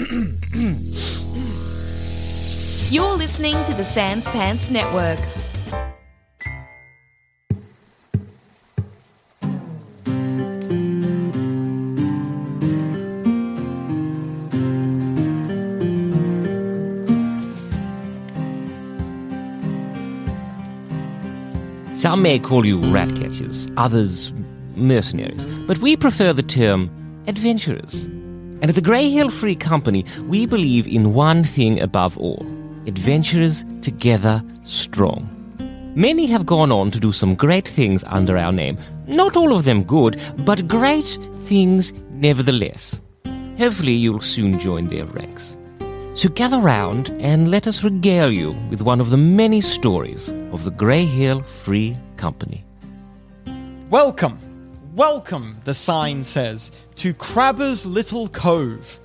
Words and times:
You're 0.00 0.08
listening 3.16 3.62
to 3.62 3.74
the 3.74 3.84
Sans 3.84 4.26
Pants 4.28 4.68
Network. 4.68 5.20
Some 21.94 22.22
may 22.22 22.40
call 22.40 22.66
you 22.66 22.80
rat 22.92 23.14
catchers, 23.14 23.68
others 23.76 24.32
mercenaries, 24.74 25.44
but 25.68 25.78
we 25.78 25.96
prefer 25.96 26.32
the 26.32 26.42
term 26.42 26.90
adventurers. 27.28 28.08
And 28.64 28.70
at 28.70 28.76
the 28.76 28.90
Greyhill 28.90 29.30
Free 29.30 29.56
Company, 29.56 30.06
we 30.26 30.46
believe 30.46 30.86
in 30.86 31.12
one 31.12 31.44
thing 31.44 31.82
above 31.82 32.16
all 32.16 32.46
adventurers 32.86 33.62
together 33.82 34.42
strong. 34.64 35.28
Many 35.94 36.24
have 36.28 36.46
gone 36.46 36.72
on 36.72 36.90
to 36.92 36.98
do 36.98 37.12
some 37.12 37.34
great 37.34 37.68
things 37.68 38.02
under 38.04 38.38
our 38.38 38.52
name. 38.52 38.78
Not 39.06 39.36
all 39.36 39.54
of 39.54 39.66
them 39.66 39.84
good, 39.84 40.18
but 40.46 40.66
great 40.66 41.18
things 41.42 41.92
nevertheless. 42.12 43.02
Hopefully, 43.58 43.92
you'll 43.92 44.22
soon 44.22 44.58
join 44.58 44.86
their 44.86 45.04
ranks. 45.04 45.58
So 46.14 46.30
gather 46.30 46.58
round 46.58 47.10
and 47.20 47.48
let 47.48 47.66
us 47.66 47.84
regale 47.84 48.32
you 48.32 48.52
with 48.70 48.80
one 48.80 48.98
of 48.98 49.10
the 49.10 49.18
many 49.18 49.60
stories 49.60 50.30
of 50.52 50.64
the 50.64 50.72
Greyhill 50.72 51.44
Free 51.44 51.98
Company. 52.16 52.64
Welcome, 53.90 54.38
welcome, 54.94 55.56
the 55.64 55.74
sign 55.74 56.22
says, 56.22 56.70
to 56.94 57.12
Crabber's 57.12 57.84
Little 57.84 58.28
Cove, 58.28 59.00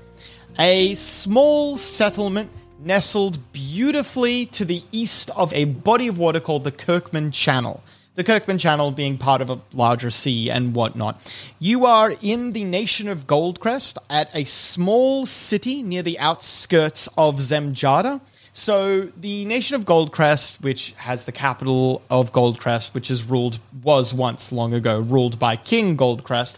a 0.59 0.93
small 0.95 1.77
settlement 1.77 2.51
nestled 2.79 3.39
beautifully 3.51 4.45
to 4.47 4.65
the 4.65 4.83
east 4.91 5.31
of 5.31 5.51
a 5.53 5.65
body 5.65 6.07
of 6.07 6.19
water 6.19 6.39
called 6.39 6.63
the 6.63 6.71
Kirkman 6.71 7.31
Channel. 7.31 7.83
The 8.15 8.23
Kirkman 8.23 8.59
Channel 8.59 8.91
being 8.91 9.17
part 9.17 9.41
of 9.41 9.49
a 9.49 9.59
larger 9.73 10.11
sea 10.11 10.51
and 10.51 10.75
whatnot. 10.75 11.21
You 11.57 11.85
are 11.85 12.13
in 12.21 12.51
the 12.51 12.65
nation 12.65 13.07
of 13.07 13.25
Goldcrest 13.25 13.97
at 14.09 14.29
a 14.33 14.43
small 14.43 15.25
city 15.25 15.81
near 15.81 16.03
the 16.03 16.19
outskirts 16.19 17.07
of 17.17 17.37
Zemjada. 17.37 18.21
So 18.59 19.03
the 19.15 19.45
nation 19.45 19.77
of 19.77 19.85
Goldcrest, 19.85 20.61
which 20.61 20.91
has 20.97 21.23
the 21.23 21.31
capital 21.31 22.01
of 22.09 22.33
Goldcrest, 22.33 22.93
which 22.93 23.09
is 23.09 23.23
ruled 23.23 23.57
was 23.81 24.13
once 24.13 24.51
long 24.51 24.73
ago 24.73 24.99
ruled 24.99 25.39
by 25.39 25.55
King 25.55 25.95
Goldcrest, 25.95 26.57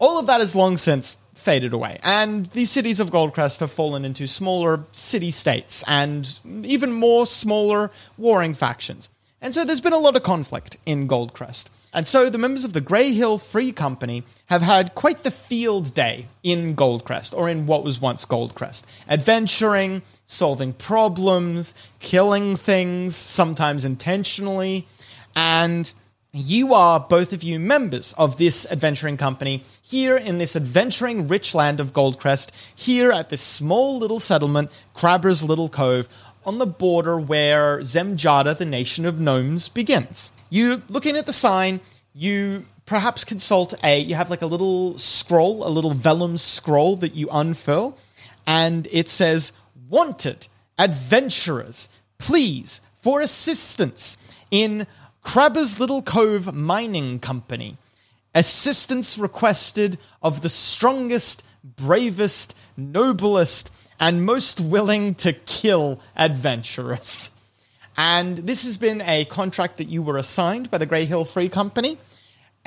all 0.00 0.18
of 0.18 0.26
that 0.26 0.40
has 0.40 0.56
long 0.56 0.76
since 0.76 1.16
faded 1.34 1.72
away. 1.72 2.00
And 2.02 2.46
the 2.46 2.64
cities 2.64 2.98
of 2.98 3.10
Goldcrest 3.12 3.60
have 3.60 3.70
fallen 3.70 4.04
into 4.04 4.26
smaller 4.26 4.84
city 4.90 5.30
states 5.30 5.84
and 5.86 6.40
even 6.44 6.92
more 6.92 7.24
smaller 7.24 7.92
warring 8.16 8.54
factions. 8.54 9.08
And 9.40 9.54
so 9.54 9.64
there's 9.64 9.80
been 9.80 9.92
a 9.92 9.98
lot 9.98 10.16
of 10.16 10.24
conflict 10.24 10.78
in 10.84 11.06
Goldcrest. 11.06 11.66
And 11.92 12.06
so 12.06 12.28
the 12.28 12.38
members 12.38 12.64
of 12.64 12.72
the 12.72 12.80
Greyhill 12.80 13.40
Free 13.40 13.72
Company 13.72 14.24
have 14.46 14.62
had 14.62 14.94
quite 14.94 15.22
the 15.22 15.30
field 15.30 15.94
day 15.94 16.26
in 16.42 16.74
Goldcrest, 16.74 17.36
or 17.36 17.48
in 17.48 17.66
what 17.66 17.84
was 17.84 18.00
once 18.00 18.24
Goldcrest. 18.24 18.82
Adventuring, 19.08 20.02
solving 20.26 20.72
problems, 20.72 21.72
killing 22.00 22.56
things, 22.56 23.14
sometimes 23.14 23.84
intentionally. 23.84 24.86
And 25.36 25.92
you 26.32 26.74
are, 26.74 27.00
both 27.00 27.32
of 27.32 27.42
you, 27.42 27.58
members 27.58 28.14
of 28.18 28.36
this 28.36 28.66
adventuring 28.70 29.16
company 29.16 29.64
here 29.80 30.16
in 30.16 30.38
this 30.38 30.56
adventuring 30.56 31.26
rich 31.26 31.54
land 31.54 31.80
of 31.80 31.94
Goldcrest, 31.94 32.50
here 32.74 33.10
at 33.10 33.30
this 33.30 33.40
small 33.40 33.98
little 33.98 34.20
settlement, 34.20 34.70
Crabber's 34.94 35.42
Little 35.42 35.70
Cove, 35.70 36.08
on 36.44 36.58
the 36.58 36.66
border 36.66 37.18
where 37.18 37.78
Zemjada, 37.80 38.56
the 38.56 38.64
nation 38.64 39.04
of 39.04 39.20
gnomes, 39.20 39.68
begins. 39.68 40.32
You 40.50 40.82
looking 40.88 41.16
at 41.16 41.26
the 41.26 41.32
sign, 41.32 41.80
you 42.14 42.66
perhaps 42.86 43.22
consult 43.22 43.74
a 43.84 43.98
you 44.00 44.14
have 44.14 44.30
like 44.30 44.42
a 44.42 44.46
little 44.46 44.96
scroll, 44.98 45.66
a 45.66 45.68
little 45.68 45.92
vellum 45.92 46.38
scroll 46.38 46.96
that 46.96 47.14
you 47.14 47.28
unfurl, 47.30 47.96
and 48.46 48.88
it 48.90 49.08
says 49.08 49.52
wanted 49.88 50.46
adventurers, 50.78 51.88
please 52.18 52.80
for 53.02 53.20
assistance 53.20 54.16
in 54.50 54.86
Crabber's 55.22 55.78
Little 55.78 56.02
Cove 56.02 56.54
Mining 56.54 57.20
Company. 57.20 57.76
Assistance 58.34 59.18
requested 59.18 59.98
of 60.22 60.40
the 60.40 60.48
strongest, 60.48 61.44
bravest, 61.62 62.56
noblest, 62.76 63.70
and 64.00 64.24
most 64.24 64.60
willing 64.60 65.14
to 65.16 65.32
kill 65.32 66.00
adventurers. 66.16 67.30
And 67.96 68.38
this 68.38 68.64
has 68.64 68.76
been 68.76 69.02
a 69.02 69.24
contract 69.24 69.78
that 69.78 69.88
you 69.88 70.02
were 70.02 70.18
assigned 70.18 70.70
by 70.70 70.78
the 70.78 70.86
Greyhill 70.86 71.26
Free 71.26 71.48
Company. 71.48 71.98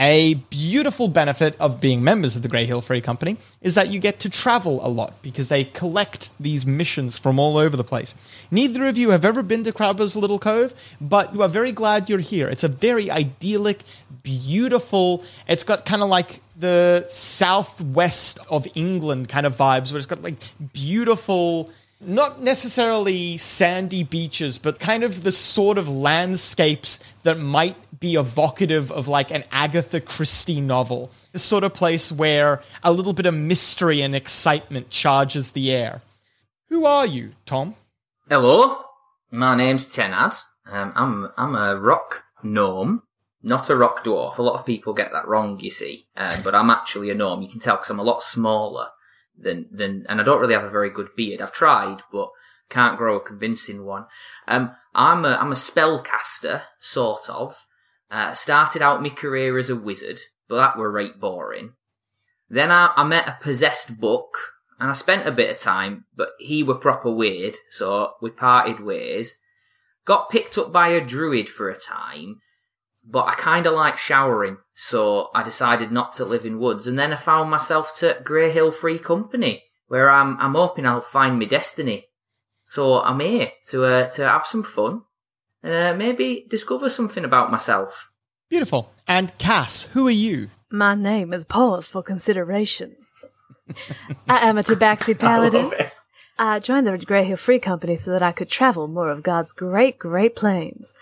A 0.04 0.34
beautiful 0.34 1.08
benefit 1.10 1.56
of 1.60 1.80
being 1.80 2.04
members 2.04 2.36
of 2.36 2.42
the 2.42 2.50
Greyhill 2.50 2.84
Free 2.84 3.02
Company 3.02 3.38
is 3.62 3.76
that 3.76 3.92
you 3.92 4.00
get 4.00 4.20
to 4.22 4.32
travel 4.32 4.84
a 4.84 4.90
lot 4.90 5.22
because 5.22 5.48
they 5.48 5.64
collect 5.64 6.32
these 6.40 6.66
missions 6.66 7.20
from 7.20 7.38
all 7.38 7.56
over 7.56 7.78
the 7.78 7.84
place. 7.84 8.16
Neither 8.50 8.88
of 8.88 8.98
you 8.98 9.12
have 9.12 9.24
ever 9.24 9.44
been 9.44 9.64
to 9.64 9.72
Crabber's 9.72 10.16
Little 10.16 10.40
Cove, 10.40 10.74
but 11.00 11.36
you 11.36 11.44
are 11.44 11.48
very 11.48 11.72
glad 11.72 12.10
you're 12.10 12.18
here. 12.18 12.50
It's 12.50 12.64
a 12.64 12.68
very 12.68 13.12
idyllic, 13.12 13.84
beautiful, 14.24 15.24
it's 15.48 15.64
got 15.64 15.86
kind 15.86 16.02
of 16.02 16.10
like 16.10 16.42
the 16.58 17.06
southwest 17.08 18.40
of 18.50 18.68
England 18.74 19.30
kind 19.30 19.46
of 19.46 19.56
vibes 19.56 19.92
where 19.92 20.00
it's 20.00 20.08
got 20.08 20.24
like 20.24 20.36
beautiful 20.74 21.70
not 22.02 22.42
necessarily 22.42 23.38
sandy 23.38 24.04
beaches, 24.04 24.58
but 24.58 24.80
kind 24.80 25.04
of 25.04 25.24
the 25.24 25.32
sort 25.32 25.78
of 25.78 25.90
landscapes 25.90 27.00
that 27.24 27.40
might 27.40 27.76
be 28.00 28.16
evocative 28.16 28.92
of 28.92 29.08
like 29.08 29.32
an 29.32 29.44
Agatha 29.52 30.02
Christie 30.02 30.62
novel. 30.62 31.12
The 31.32 31.40
sort 31.40 31.64
of 31.64 31.74
place 31.74 32.12
where 32.12 32.62
a 32.84 32.92
little 32.92 33.14
bit 33.14 33.26
of 33.26 33.34
mystery 33.34 34.02
and 34.02 34.16
excitement 34.16 34.90
charges 34.90 35.52
the 35.52 35.72
air. 35.72 36.02
Who 36.70 36.86
are 36.86 37.06
you, 37.06 37.32
Tom? 37.46 37.76
Hello, 38.30 38.84
my 39.30 39.56
name's 39.56 39.86
Tenad. 39.86 40.42
Um, 40.66 40.94
I'm 40.96 41.30
I'm 41.38 41.56
a 41.56 41.80
rock 41.80 42.24
gnome, 42.44 43.04
not 43.44 43.70
a 43.70 43.76
rock 43.76 44.04
dwarf. 44.04 44.38
A 44.38 44.42
lot 44.42 44.60
of 44.60 44.66
people 44.66 44.94
get 44.94 45.12
that 45.12 45.28
wrong, 45.28 45.60
you 45.60 45.70
see. 45.70 46.06
Um, 46.16 46.42
but 46.44 46.56
I'm 46.56 46.70
actually 46.70 47.10
a 47.10 47.16
gnome. 47.16 47.42
You 47.42 47.50
can 47.50 47.60
tell 47.60 47.76
because 47.76 47.90
I'm 47.90 48.00
a 48.00 48.04
lot 48.04 48.24
smaller 48.24 48.88
than 49.38 49.68
than, 49.72 50.06
and 50.10 50.20
I 50.20 50.24
don't 50.24 50.40
really 50.40 50.54
have 50.54 50.64
a 50.64 50.70
very 50.70 50.90
good 50.90 51.10
beard. 51.16 51.42
I've 51.42 51.52
tried, 51.52 52.02
but 52.12 52.30
can't 52.70 52.98
grow 52.98 53.18
a 53.18 53.22
convincing 53.22 53.86
one. 53.86 54.06
Um, 54.48 54.76
I'm 54.96 55.26
a 55.26 55.36
I'm 55.36 55.52
a 55.52 55.56
spellcaster, 55.56 56.64
sort 56.80 57.30
of. 57.30 57.66
Uh, 58.10 58.34
started 58.34 58.82
out 58.82 59.02
my 59.02 59.10
career 59.10 59.58
as 59.58 59.70
a 59.70 59.76
wizard, 59.76 60.20
but 60.50 60.58
that 60.58 60.78
were 60.78 60.92
right 60.92 61.18
boring. 61.20 61.74
Then 62.50 62.70
I, 62.72 62.92
I 62.98 63.06
met 63.06 63.28
a 63.28 63.38
possessed 63.42 64.02
book, 64.02 64.38
and 64.80 64.90
I 64.90 64.94
spent 64.94 65.26
a 65.26 65.32
bit 65.32 65.50
of 65.50 65.62
time, 65.62 66.06
but 66.16 66.32
he 66.40 66.64
were 66.64 66.76
proper 66.76 67.10
weird, 67.10 67.56
so 67.70 68.14
we 68.22 68.32
parted 68.32 68.82
ways. 68.82 69.38
Got 70.04 70.30
picked 70.30 70.58
up 70.58 70.74
by 70.74 70.90
a 70.90 71.06
druid 71.06 71.48
for 71.48 71.70
a 71.70 71.80
time, 71.80 72.42
but 73.04 73.28
I 73.28 73.34
kind 73.34 73.66
of 73.66 73.74
like 73.74 73.98
showering, 73.98 74.58
so 74.74 75.30
I 75.34 75.44
decided 75.44 75.92
not 75.92 76.14
to 76.14 76.26
live 76.26 76.46
in 76.46 76.60
woods. 76.60 76.88
And 76.88 76.98
then 76.98 77.14
I 77.14 77.18
found 77.18 77.50
myself 77.50 77.98
to 78.00 78.18
Greyhill 78.24 78.74
Free 78.74 79.00
Company, 79.00 79.64
where 79.88 80.10
I'm 80.10 80.38
I'm 80.40 80.56
hoping 80.56 80.86
I'll 80.86 81.02
find 81.02 81.40
my 81.40 81.46
destiny. 81.46 82.06
So 82.66 83.02
I'm 83.02 83.20
here 83.20 83.52
to 83.70 83.86
uh, 83.86 84.10
to 84.12 84.28
have 84.28 84.46
some 84.46 84.64
fun 84.64 85.02
and 85.64 85.74
uh, 85.74 85.98
maybe 85.98 86.46
discover 86.50 86.90
something 86.90 87.26
about 87.26 87.52
myself. 87.52 88.12
Beautiful. 88.50 88.92
And 89.08 89.38
Cass, 89.38 89.84
who 89.94 90.08
are 90.08 90.12
you? 90.12 90.50
My 90.70 90.96
name 90.96 91.34
is 91.34 91.46
Paws 91.46 91.88
for 91.88 92.04
Consideration. 92.04 92.96
I 94.28 94.48
am 94.48 94.58
a 94.58 94.64
Tabaxi 94.64 95.18
Paladin. 95.20 95.72
I 96.38 96.60
joined 96.60 96.88
the 96.88 96.92
Greyhill 96.92 97.38
Free 97.38 97.60
Company 97.60 97.96
so 97.96 98.12
that 98.12 98.24
I 98.24 98.32
could 98.32 98.50
travel 98.50 98.88
more 98.88 99.10
of 99.10 99.24
God's 99.24 99.54
great, 99.54 100.00
great 100.00 100.36
plains. 100.36 100.94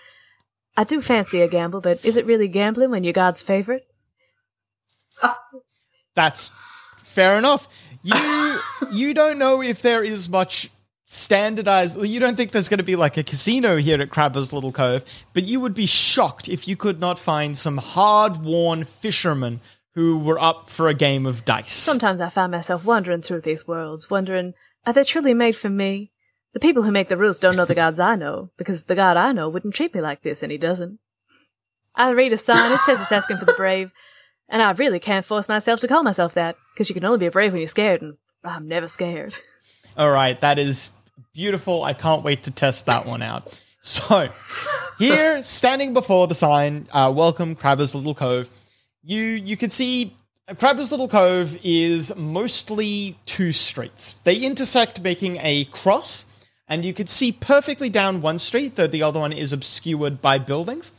I 0.76 0.84
do 0.84 1.00
fancy 1.00 1.40
a 1.40 1.48
gamble, 1.48 1.80
but 1.80 2.04
is 2.04 2.16
it 2.16 2.26
really 2.26 2.48
gambling 2.48 2.90
when 2.90 3.04
you're 3.04 3.12
God's 3.12 3.42
favorite? 3.42 3.86
That's 6.14 6.50
fair 6.98 7.36
enough. 7.36 7.68
You 8.02 8.60
you 8.92 9.14
don't 9.14 9.38
know 9.38 9.62
if 9.62 9.82
there 9.82 10.02
is 10.02 10.28
much 10.28 10.70
standardized. 11.06 12.00
You 12.00 12.20
don't 12.20 12.36
think 12.36 12.52
there's 12.52 12.68
going 12.68 12.78
to 12.78 12.84
be 12.84 12.96
like 12.96 13.16
a 13.16 13.24
casino 13.24 13.76
here 13.76 14.00
at 14.00 14.10
Crabber's 14.10 14.52
Little 14.52 14.72
Cove, 14.72 15.04
but 15.34 15.44
you 15.44 15.60
would 15.60 15.74
be 15.74 15.86
shocked 15.86 16.48
if 16.48 16.68
you 16.68 16.76
could 16.76 17.00
not 17.00 17.18
find 17.18 17.58
some 17.58 17.78
hard-worn 17.78 18.84
fishermen 18.84 19.60
who 19.94 20.18
were 20.18 20.38
up 20.38 20.68
for 20.68 20.86
a 20.86 20.94
game 20.94 21.26
of 21.26 21.44
dice. 21.44 21.72
Sometimes 21.72 22.20
I 22.20 22.28
find 22.28 22.52
myself 22.52 22.84
wandering 22.84 23.22
through 23.22 23.40
these 23.40 23.66
worlds, 23.66 24.08
wondering, 24.08 24.54
are 24.86 24.92
they 24.92 25.02
truly 25.02 25.34
made 25.34 25.56
for 25.56 25.68
me? 25.68 26.12
The 26.52 26.60
people 26.60 26.82
who 26.82 26.90
make 26.90 27.08
the 27.08 27.16
rules 27.16 27.38
don't 27.38 27.56
know 27.56 27.64
the 27.64 27.74
gods 27.74 28.00
I 28.00 28.16
know, 28.16 28.50
because 28.56 28.84
the 28.84 28.94
god 28.94 29.16
I 29.16 29.32
know 29.32 29.48
wouldn't 29.48 29.74
treat 29.74 29.94
me 29.94 30.00
like 30.00 30.22
this, 30.22 30.42
and 30.42 30.50
he 30.50 30.58
doesn't. 30.58 30.98
I 31.94 32.10
read 32.10 32.32
a 32.32 32.38
sign, 32.38 32.72
it 32.72 32.80
says 32.80 33.00
it's 33.00 33.12
asking 33.12 33.38
for 33.38 33.44
the 33.44 33.52
brave, 33.52 33.92
and 34.48 34.62
I 34.62 34.70
really 34.72 34.98
can't 34.98 35.24
force 35.24 35.48
myself 35.48 35.80
to 35.80 35.88
call 35.88 36.02
myself 36.02 36.34
that, 36.34 36.56
because 36.74 36.88
you 36.88 36.94
can 36.94 37.04
only 37.04 37.18
be 37.18 37.28
brave 37.28 37.52
when 37.52 37.60
you're 37.60 37.68
scared, 37.68 38.02
and 38.02 38.14
I'm 38.42 38.66
never 38.66 38.88
scared. 38.88 39.34
All 39.96 40.10
right, 40.10 40.40
that 40.40 40.58
is 40.58 40.90
beautiful. 41.34 41.84
I 41.84 41.92
can't 41.92 42.24
wait 42.24 42.44
to 42.44 42.50
test 42.50 42.86
that 42.86 43.06
one 43.06 43.22
out. 43.22 43.58
So, 43.82 44.28
here, 44.98 45.42
standing 45.42 45.94
before 45.94 46.26
the 46.26 46.34
sign, 46.34 46.86
uh, 46.92 47.12
"Welcome, 47.14 47.54
Crabber's 47.54 47.94
Little 47.94 48.14
Cove," 48.14 48.50
you 49.02 49.22
you 49.22 49.56
can 49.56 49.70
see 49.70 50.14
Crabber's 50.58 50.90
Little 50.90 51.08
Cove 51.08 51.58
is 51.62 52.14
mostly 52.16 53.16
two 53.24 53.52
streets. 53.52 54.16
They 54.24 54.36
intersect, 54.36 55.00
making 55.00 55.38
a 55.40 55.64
cross, 55.66 56.26
and 56.70 56.84
you 56.84 56.94
could 56.94 57.10
see 57.10 57.32
perfectly 57.32 57.90
down 57.90 58.22
one 58.22 58.38
street, 58.38 58.76
though 58.76 58.86
the 58.86 59.02
other 59.02 59.18
one 59.18 59.32
is 59.32 59.52
obscured 59.52 60.22
by 60.22 60.38
buildings. 60.38 60.92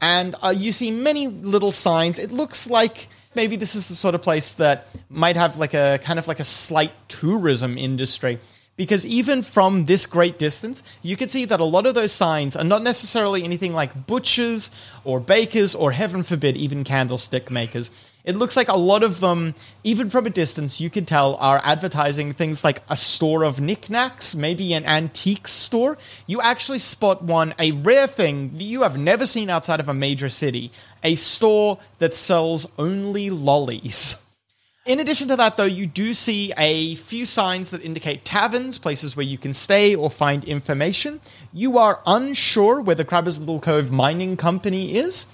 And 0.00 0.34
uh, 0.42 0.54
you 0.56 0.72
see 0.72 0.90
many 0.90 1.28
little 1.28 1.72
signs. 1.72 2.18
It 2.18 2.32
looks 2.32 2.70
like 2.70 3.08
maybe 3.34 3.56
this 3.56 3.74
is 3.74 3.88
the 3.88 3.94
sort 3.94 4.14
of 4.14 4.22
place 4.22 4.54
that 4.54 4.88
might 5.10 5.36
have 5.36 5.58
like 5.58 5.74
a 5.74 6.00
kind 6.02 6.18
of 6.18 6.26
like 6.26 6.40
a 6.40 6.44
slight 6.44 6.92
tourism 7.08 7.76
industry. 7.76 8.38
Because 8.76 9.04
even 9.04 9.42
from 9.42 9.84
this 9.84 10.06
great 10.06 10.38
distance, 10.38 10.82
you 11.02 11.14
can 11.14 11.28
see 11.28 11.44
that 11.44 11.60
a 11.60 11.64
lot 11.64 11.84
of 11.84 11.94
those 11.94 12.12
signs 12.12 12.56
are 12.56 12.64
not 12.64 12.82
necessarily 12.82 13.44
anything 13.44 13.74
like 13.74 14.06
butchers 14.06 14.70
or 15.04 15.20
bakers 15.20 15.74
or, 15.74 15.92
heaven 15.92 16.22
forbid, 16.22 16.56
even 16.56 16.82
candlestick 16.82 17.50
makers. 17.50 17.90
It 18.24 18.36
looks 18.36 18.56
like 18.56 18.68
a 18.68 18.76
lot 18.76 19.02
of 19.02 19.20
them, 19.20 19.54
even 19.82 20.10
from 20.10 20.26
a 20.26 20.30
distance, 20.30 20.80
you 20.80 20.90
could 20.90 21.08
tell 21.08 21.36
are 21.36 21.60
advertising 21.64 22.32
things 22.32 22.62
like 22.62 22.82
a 22.88 22.96
store 22.96 23.44
of 23.44 23.60
knickknacks, 23.60 24.34
maybe 24.34 24.74
an 24.74 24.84
antiques 24.84 25.52
store. 25.52 25.96
You 26.26 26.40
actually 26.40 26.80
spot 26.80 27.22
one, 27.22 27.54
a 27.58 27.72
rare 27.72 28.06
thing 28.06 28.52
that 28.58 28.64
you 28.64 28.82
have 28.82 28.98
never 28.98 29.26
seen 29.26 29.48
outside 29.48 29.80
of 29.80 29.88
a 29.88 29.94
major 29.94 30.28
city, 30.28 30.70
a 31.02 31.14
store 31.14 31.78
that 31.98 32.14
sells 32.14 32.66
only 32.78 33.30
lollies. 33.30 34.16
In 34.86 34.98
addition 34.98 35.28
to 35.28 35.36
that, 35.36 35.56
though, 35.56 35.64
you 35.64 35.86
do 35.86 36.14
see 36.14 36.52
a 36.56 36.94
few 36.96 37.26
signs 37.26 37.70
that 37.70 37.84
indicate 37.84 38.24
taverns, 38.24 38.78
places 38.78 39.14
where 39.14 39.26
you 39.26 39.36
can 39.36 39.52
stay 39.52 39.94
or 39.94 40.10
find 40.10 40.42
information. 40.44 41.20
You 41.52 41.78
are 41.78 42.02
unsure 42.06 42.80
where 42.80 42.96
the 42.96 43.04
Crabber's 43.04 43.38
Little 43.38 43.60
Cove 43.60 43.92
mining 43.92 44.36
company 44.36 44.96
is. 44.96 45.26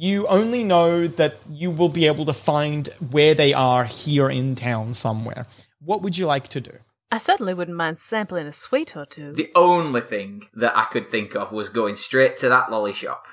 You 0.00 0.28
only 0.28 0.62
know 0.62 1.08
that 1.08 1.38
you 1.50 1.72
will 1.72 1.88
be 1.88 2.06
able 2.06 2.24
to 2.26 2.32
find 2.32 2.88
where 3.10 3.34
they 3.34 3.52
are 3.52 3.84
here 3.84 4.30
in 4.30 4.54
town 4.54 4.94
somewhere. 4.94 5.46
What 5.84 6.02
would 6.02 6.16
you 6.16 6.24
like 6.24 6.46
to 6.48 6.60
do? 6.60 6.70
I 7.10 7.18
certainly 7.18 7.52
wouldn't 7.52 7.76
mind 7.76 7.98
sampling 7.98 8.46
a 8.46 8.52
sweet 8.52 8.96
or 8.96 9.06
two. 9.06 9.32
The 9.32 9.50
only 9.56 10.00
thing 10.00 10.44
that 10.54 10.76
I 10.78 10.84
could 10.84 11.08
think 11.08 11.34
of 11.34 11.50
was 11.50 11.68
going 11.68 11.96
straight 11.96 12.36
to 12.38 12.48
that 12.48 12.70
lolly 12.70 12.92
shop. 12.92 13.26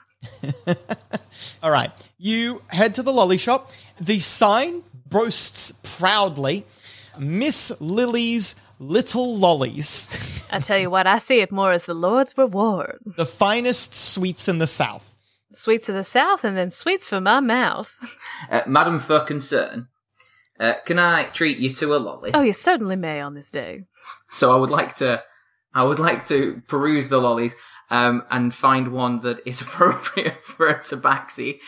All 1.61 1.69
right. 1.69 1.91
You 2.17 2.63
head 2.69 2.95
to 2.95 3.03
the 3.03 3.13
lolly 3.13 3.37
shop. 3.37 3.69
The 4.01 4.19
sign 4.19 4.83
boasts 5.07 5.71
proudly 5.83 6.65
Miss 7.19 7.71
Lily's 7.79 8.55
Little 8.79 9.37
Lollies, 9.37 10.09
I 10.51 10.59
tell 10.59 10.77
you 10.77 10.89
what, 10.89 11.07
I 11.07 11.19
see 11.19 11.39
it 11.39 11.51
more 11.51 11.71
as 11.71 11.85
the 11.85 11.93
Lord's 11.93 12.37
reward. 12.37 12.99
the 13.05 13.25
finest 13.25 13.93
sweets 13.95 14.49
in 14.49 14.57
the 14.57 14.67
South. 14.67 15.14
Sweets 15.55 15.89
of 15.89 15.95
the 15.95 16.03
South 16.03 16.43
and 16.43 16.57
then 16.57 16.69
sweets 16.69 17.07
for 17.07 17.21
my 17.21 17.39
mouth. 17.39 17.95
Uh, 18.51 18.61
Madam, 18.67 18.99
for 18.99 19.21
concern, 19.21 19.87
uh, 20.59 20.73
can 20.85 20.99
I 20.99 21.23
treat 21.23 21.57
you 21.57 21.73
to 21.75 21.95
a 21.95 21.97
lolly? 21.97 22.31
Oh, 22.33 22.41
you 22.41 22.51
certainly 22.53 22.97
may 22.97 23.21
on 23.21 23.33
this 23.33 23.49
day. 23.49 23.85
So 24.29 24.53
I 24.53 24.59
would 24.59 24.69
like 24.69 24.97
to, 24.97 25.23
I 25.73 25.83
would 25.83 25.99
like 25.99 26.25
to 26.27 26.61
peruse 26.67 27.07
the 27.07 27.17
lollies 27.17 27.55
um, 27.89 28.23
and 28.29 28.53
find 28.53 28.89
one 28.89 29.21
that 29.21 29.39
is 29.45 29.61
appropriate 29.61 30.43
for 30.43 30.67
a 30.67 30.79
tabaxi. 30.79 31.59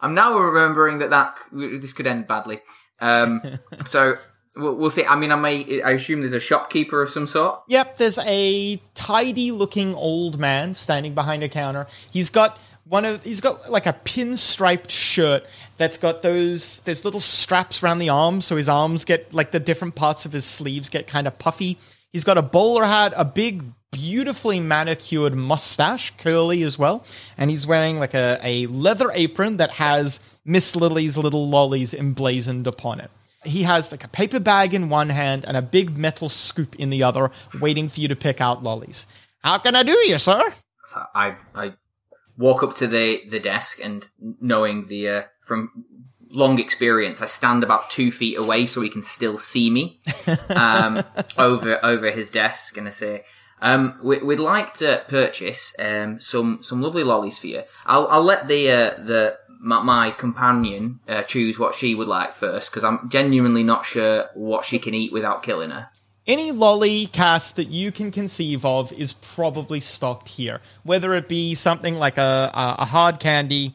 I'm 0.00 0.14
now 0.14 0.38
remembering 0.38 0.98
that 0.98 1.10
that 1.10 1.38
this 1.52 1.92
could 1.92 2.06
end 2.06 2.26
badly. 2.26 2.60
Um, 3.00 3.42
so 3.84 4.16
we'll, 4.56 4.76
we'll 4.76 4.90
see. 4.90 5.04
I 5.04 5.16
mean, 5.16 5.32
I 5.32 5.36
may. 5.36 5.82
I 5.82 5.92
assume 5.92 6.20
there's 6.20 6.32
a 6.32 6.40
shopkeeper 6.40 7.02
of 7.02 7.10
some 7.10 7.26
sort. 7.26 7.60
Yep, 7.68 7.98
there's 7.98 8.18
a 8.18 8.80
tidy 8.94 9.52
looking 9.52 9.94
old 9.94 10.38
man 10.38 10.74
standing 10.74 11.14
behind 11.14 11.42
a 11.42 11.48
counter. 11.48 11.86
He's 12.10 12.30
got 12.30 12.58
one 12.84 13.04
of 13.04 13.22
he's 13.24 13.40
got 13.40 13.70
like 13.70 13.86
a 13.86 13.92
pinstriped 13.92 14.90
shirt 14.90 15.44
that's 15.76 15.98
got 15.98 16.22
those 16.22 16.80
there's 16.80 17.04
little 17.04 17.20
straps 17.20 17.82
around 17.82 17.98
the 17.98 18.08
arms 18.08 18.46
so 18.46 18.56
his 18.56 18.68
arms 18.68 19.04
get 19.04 19.32
like 19.32 19.50
the 19.52 19.60
different 19.60 19.94
parts 19.94 20.26
of 20.26 20.32
his 20.32 20.44
sleeves 20.44 20.88
get 20.88 21.06
kind 21.06 21.26
of 21.26 21.38
puffy. 21.38 21.78
He's 22.12 22.24
got 22.24 22.36
a 22.36 22.42
bowler 22.42 22.84
hat, 22.84 23.14
a 23.16 23.24
big 23.24 23.64
beautifully 23.90 24.58
manicured 24.58 25.34
mustache, 25.34 26.12
curly 26.18 26.62
as 26.62 26.78
well, 26.78 27.04
and 27.38 27.50
he's 27.50 27.66
wearing 27.66 27.98
like 27.98 28.14
a, 28.14 28.38
a 28.42 28.66
leather 28.66 29.10
apron 29.12 29.58
that 29.58 29.70
has 29.70 30.18
Miss 30.44 30.74
Lily's 30.74 31.16
little 31.16 31.48
lollies 31.48 31.94
emblazoned 31.94 32.66
upon 32.66 33.00
it. 33.00 33.10
He 33.44 33.62
has 33.62 33.90
like 33.90 34.04
a 34.04 34.08
paper 34.08 34.40
bag 34.40 34.74
in 34.74 34.88
one 34.88 35.08
hand 35.08 35.44
and 35.46 35.56
a 35.56 35.62
big 35.62 35.96
metal 35.96 36.28
scoop 36.28 36.76
in 36.76 36.90
the 36.90 37.02
other, 37.02 37.30
waiting 37.60 37.88
for 37.88 38.00
you 38.00 38.08
to 38.08 38.16
pick 38.16 38.40
out 38.40 38.62
lollies. 38.62 39.06
How 39.42 39.58
can 39.58 39.74
I 39.74 39.82
do 39.82 39.92
you, 39.92 40.18
sir? 40.18 40.52
So 40.86 41.02
I 41.14 41.36
I 41.54 41.72
walk 42.36 42.62
up 42.62 42.74
to 42.76 42.86
the 42.86 43.22
the 43.28 43.40
desk 43.40 43.80
and 43.82 44.08
knowing 44.40 44.88
the 44.88 45.08
uh, 45.08 45.22
from 45.40 45.70
long 46.32 46.58
experience, 46.58 47.20
I 47.20 47.26
stand 47.26 47.62
about 47.62 47.90
two 47.90 48.10
feet 48.10 48.38
away 48.38 48.66
so 48.66 48.80
he 48.80 48.88
can 48.88 49.02
still 49.02 49.38
see 49.38 49.70
me 49.70 50.00
um, 50.48 51.02
over 51.38 51.84
over 51.84 52.10
his 52.10 52.30
desk, 52.30 52.76
and 52.76 52.86
I 52.88 52.90
say. 52.90 53.24
Um, 53.64 54.00
we, 54.02 54.18
we'd 54.18 54.40
like 54.40 54.74
to 54.78 55.04
purchase 55.06 55.72
um, 55.78 56.20
some 56.20 56.64
some 56.64 56.82
lovely 56.82 57.04
lollies 57.04 57.38
for 57.38 57.46
you. 57.46 57.62
I'll 57.86 58.08
I'll 58.08 58.24
let 58.24 58.48
the 58.48 58.68
uh, 58.68 58.90
the 59.00 59.38
my, 59.60 59.80
my 59.80 60.10
companion 60.10 60.98
uh, 61.06 61.22
choose 61.22 61.60
what 61.60 61.76
she 61.76 61.94
would 61.94 62.08
like 62.08 62.32
first 62.32 62.70
because 62.70 62.82
I'm 62.82 63.08
genuinely 63.08 63.62
not 63.62 63.84
sure 63.84 64.28
what 64.34 64.64
she 64.64 64.80
can 64.80 64.94
eat 64.94 65.12
without 65.12 65.44
killing 65.44 65.70
her. 65.70 65.88
Any 66.26 66.52
lolly 66.52 67.06
cast 67.06 67.56
that 67.56 67.68
you 67.68 67.90
can 67.90 68.12
conceive 68.12 68.64
of 68.64 68.92
is 68.92 69.14
probably 69.14 69.80
stocked 69.80 70.28
here. 70.28 70.60
Whether 70.84 71.14
it 71.14 71.28
be 71.28 71.54
something 71.54 71.96
like 71.96 72.16
a, 72.16 72.50
a, 72.54 72.82
a 72.82 72.84
hard 72.84 73.18
candy, 73.18 73.74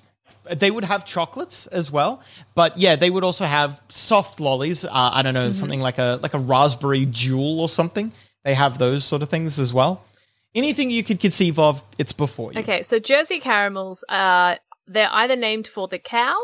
they 0.49 0.71
would 0.71 0.85
have 0.85 1.05
chocolates 1.05 1.67
as 1.67 1.91
well. 1.91 2.21
But 2.55 2.77
yeah, 2.77 2.95
they 2.95 3.09
would 3.09 3.25
also 3.25 3.45
have 3.45 3.81
soft 3.89 4.39
lollies. 4.39 4.85
Uh, 4.85 4.89
I 4.93 5.23
don't 5.23 5.33
know, 5.33 5.51
something 5.51 5.81
like 5.81 5.97
a 5.97 6.19
like 6.23 6.33
a 6.33 6.39
raspberry 6.39 7.05
jewel 7.05 7.59
or 7.59 7.67
something. 7.67 8.13
They 8.43 8.53
have 8.53 8.77
those 8.77 9.03
sort 9.03 9.21
of 9.21 9.29
things 9.29 9.59
as 9.59 9.73
well. 9.73 10.03
Anything 10.55 10.89
you 10.89 11.03
could 11.03 11.19
conceive 11.19 11.59
of, 11.59 11.83
it's 11.97 12.13
before 12.13 12.53
you. 12.53 12.61
Okay, 12.61 12.81
so 12.81 12.97
Jersey 12.97 13.39
caramels, 13.39 14.03
uh, 14.07 14.55
they're 14.87 15.09
either 15.11 15.35
named 15.35 15.67
for 15.67 15.87
the 15.87 15.99
cow 15.99 16.39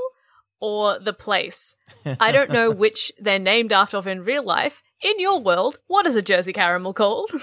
or 0.59 0.99
the 0.99 1.13
place. 1.13 1.75
I 2.19 2.31
don't 2.31 2.51
know 2.51 2.71
which 2.71 3.11
they're 3.19 3.39
named 3.39 3.71
after 3.71 3.97
of 3.97 4.05
in 4.05 4.23
real 4.23 4.43
life. 4.43 4.83
In 5.03 5.19
your 5.19 5.41
world, 5.41 5.77
what 5.87 6.05
is 6.07 6.15
a 6.15 6.21
Jersey 6.21 6.53
caramel 6.53 6.93
called? 6.93 7.31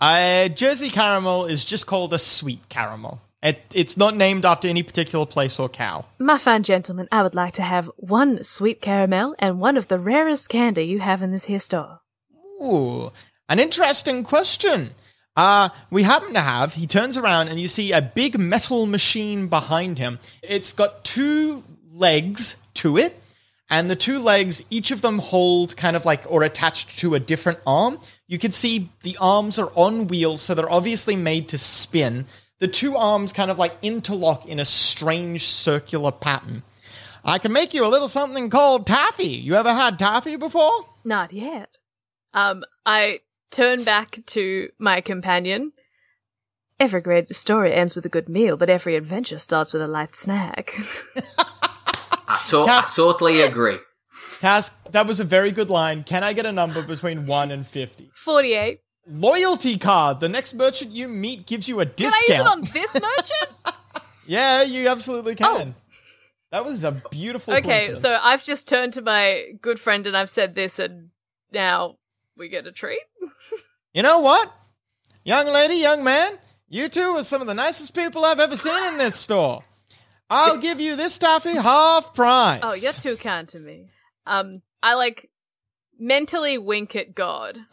Uh, 0.00 0.48
Jersey 0.48 0.90
caramel 0.90 1.46
is 1.46 1.64
just 1.64 1.86
called 1.86 2.12
a 2.12 2.18
sweet 2.18 2.68
caramel. 2.68 3.22
It, 3.42 3.62
it's 3.72 3.96
not 3.96 4.14
named 4.14 4.44
after 4.44 4.68
any 4.68 4.82
particular 4.82 5.24
place 5.24 5.58
or 5.58 5.68
cow. 5.68 6.04
My 6.18 6.36
fine 6.36 6.62
gentleman, 6.62 7.08
I 7.10 7.22
would 7.22 7.34
like 7.34 7.54
to 7.54 7.62
have 7.62 7.90
one 7.96 8.44
sweet 8.44 8.82
caramel 8.82 9.34
and 9.38 9.60
one 9.60 9.78
of 9.78 9.88
the 9.88 9.98
rarest 9.98 10.50
candy 10.50 10.82
you 10.82 11.00
have 11.00 11.22
in 11.22 11.30
this 11.30 11.46
here 11.46 11.58
store. 11.58 12.00
Ooh, 12.62 13.12
an 13.48 13.58
interesting 13.58 14.24
question. 14.24 14.90
Uh, 15.36 15.70
we 15.90 16.02
happen 16.02 16.34
to 16.34 16.40
have, 16.40 16.74
he 16.74 16.86
turns 16.86 17.16
around 17.16 17.48
and 17.48 17.58
you 17.58 17.68
see 17.68 17.92
a 17.92 18.02
big 18.02 18.38
metal 18.38 18.84
machine 18.84 19.46
behind 19.46 19.98
him. 19.98 20.18
It's 20.42 20.74
got 20.74 21.02
two 21.04 21.64
legs 21.92 22.56
to 22.74 22.98
it, 22.98 23.18
and 23.74 23.90
the 23.90 23.96
two 23.96 24.20
legs, 24.20 24.62
each 24.70 24.92
of 24.92 25.02
them 25.02 25.18
hold 25.18 25.76
kind 25.76 25.96
of 25.96 26.04
like 26.04 26.22
or 26.28 26.44
attached 26.44 26.96
to 27.00 27.16
a 27.16 27.18
different 27.18 27.58
arm. 27.66 27.98
You 28.28 28.38
can 28.38 28.52
see 28.52 28.88
the 29.02 29.16
arms 29.20 29.58
are 29.58 29.72
on 29.74 30.06
wheels, 30.06 30.42
so 30.42 30.54
they're 30.54 30.70
obviously 30.70 31.16
made 31.16 31.48
to 31.48 31.58
spin. 31.58 32.26
The 32.60 32.68
two 32.68 32.94
arms 32.94 33.32
kind 33.32 33.50
of 33.50 33.58
like 33.58 33.76
interlock 33.82 34.46
in 34.46 34.60
a 34.60 34.64
strange 34.64 35.46
circular 35.46 36.12
pattern. 36.12 36.62
I 37.24 37.38
can 37.38 37.52
make 37.52 37.74
you 37.74 37.84
a 37.84 37.88
little 37.88 38.06
something 38.06 38.48
called 38.48 38.86
taffy. 38.86 39.26
You 39.26 39.56
ever 39.56 39.74
had 39.74 39.98
taffy 39.98 40.36
before? 40.36 40.86
Not 41.02 41.32
yet. 41.32 41.78
Um, 42.32 42.62
I 42.86 43.22
turn 43.50 43.82
back 43.82 44.20
to 44.26 44.68
my 44.78 45.00
companion. 45.00 45.72
Every 46.78 47.00
great 47.00 47.34
story 47.34 47.74
ends 47.74 47.96
with 47.96 48.06
a 48.06 48.08
good 48.08 48.28
meal, 48.28 48.56
but 48.56 48.70
every 48.70 48.94
adventure 48.94 49.38
starts 49.38 49.72
with 49.72 49.82
a 49.82 49.88
light 49.88 50.14
snack. 50.14 50.76
I, 52.28 52.42
to- 52.48 52.62
I 52.62 52.82
totally 52.94 53.42
agree. 53.42 53.78
Cass, 54.40 54.70
that 54.90 55.06
was 55.06 55.20
a 55.20 55.24
very 55.24 55.52
good 55.52 55.70
line. 55.70 56.04
Can 56.04 56.22
I 56.22 56.32
get 56.32 56.46
a 56.46 56.52
number 56.52 56.82
between 56.82 57.26
1 57.26 57.50
and 57.50 57.66
50? 57.66 58.10
48. 58.14 58.80
Loyalty 59.06 59.78
card. 59.78 60.20
The 60.20 60.28
next 60.28 60.54
merchant 60.54 60.90
you 60.92 61.08
meet 61.08 61.46
gives 61.46 61.68
you 61.68 61.80
a 61.80 61.86
Can 61.86 61.94
discount. 61.96 62.30
I 62.30 62.34
use 62.34 62.40
it 62.40 62.46
on 62.46 62.60
this 62.72 62.94
merchant? 62.94 63.74
Yeah, 64.26 64.62
you 64.62 64.88
absolutely 64.88 65.32
oh. 65.32 65.36
can. 65.36 65.74
That 66.50 66.64
was 66.64 66.84
a 66.84 66.92
beautiful 67.10 67.52
Oh. 67.52 67.58
okay, 67.58 67.94
so 67.94 68.18
I've 68.22 68.42
just 68.42 68.68
turned 68.68 68.92
to 68.94 69.02
my 69.02 69.52
good 69.60 69.80
friend 69.80 70.06
and 70.06 70.16
I've 70.16 70.30
said 70.30 70.54
this, 70.54 70.78
and 70.78 71.10
now 71.52 71.96
we 72.36 72.48
get 72.48 72.66
a 72.66 72.72
treat. 72.72 73.02
You 73.92 74.02
know 74.02 74.20
what? 74.20 74.52
Young 75.24 75.46
lady, 75.46 75.74
young 75.76 76.04
man, 76.04 76.38
you 76.68 76.88
two 76.88 77.16
are 77.16 77.24
some 77.24 77.40
of 77.40 77.46
the 77.46 77.54
nicest 77.54 77.94
people 77.94 78.24
I've 78.24 78.40
ever 78.40 78.56
seen 78.56 78.84
in 78.86 78.98
this 78.98 79.16
store. 79.16 79.62
I'll 80.34 80.58
give 80.58 80.80
you 80.80 80.96
this 80.96 81.16
taffy 81.16 81.54
half 81.54 82.12
price. 82.12 82.60
Oh, 82.64 82.74
you're 82.74 82.92
too 82.92 83.16
kind 83.16 83.46
to 83.48 83.60
me. 83.60 83.90
Um, 84.26 84.62
I 84.82 84.94
like 84.94 85.30
mentally 85.96 86.58
wink 86.58 86.96
at 86.96 87.14
God. 87.14 87.58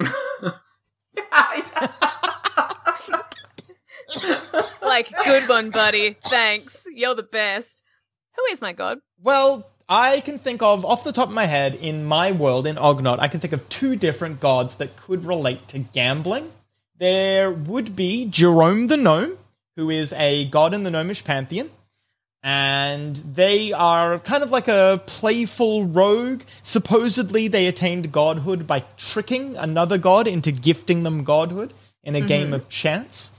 like, 4.81 5.09
good 5.25 5.49
one, 5.49 5.71
buddy. 5.71 6.17
Thanks. 6.25 6.85
You're 6.93 7.15
the 7.15 7.23
best. 7.23 7.81
Who 8.37 8.43
is 8.51 8.61
my 8.61 8.73
God? 8.73 8.99
Well, 9.19 9.65
I 9.89 10.19
can 10.21 10.37
think 10.37 10.61
of, 10.61 10.85
off 10.85 11.03
the 11.03 11.11
top 11.11 11.29
of 11.29 11.33
my 11.33 11.45
head, 11.45 11.73
in 11.73 12.05
my 12.05 12.31
world, 12.31 12.67
in 12.67 12.77
Ognot, 12.77 13.19
I 13.19 13.27
can 13.27 13.39
think 13.39 13.53
of 13.53 13.67
two 13.69 13.95
different 13.95 14.39
gods 14.39 14.75
that 14.75 14.95
could 14.95 15.25
relate 15.25 15.67
to 15.69 15.79
gambling. 15.79 16.51
There 16.99 17.51
would 17.51 17.95
be 17.95 18.25
Jerome 18.25 18.85
the 18.85 18.97
Gnome, 18.97 19.39
who 19.75 19.89
is 19.89 20.13
a 20.13 20.45
god 20.45 20.75
in 20.75 20.83
the 20.83 20.91
Gnomish 20.91 21.23
pantheon. 21.23 21.71
And 22.43 23.15
they 23.17 23.71
are 23.71 24.17
kind 24.19 24.41
of 24.41 24.49
like 24.49 24.67
a 24.67 25.01
playful 25.05 25.85
rogue. 25.85 26.41
Supposedly, 26.63 27.47
they 27.47 27.67
attained 27.67 28.11
godhood 28.11 28.65
by 28.65 28.79
tricking 28.97 29.55
another 29.57 29.97
god 29.97 30.27
into 30.27 30.51
gifting 30.51 31.03
them 31.03 31.23
godhood 31.23 31.73
in 32.03 32.15
a 32.15 32.19
mm-hmm. 32.19 32.27
game 32.27 32.53
of 32.53 32.67
chance 32.67 33.31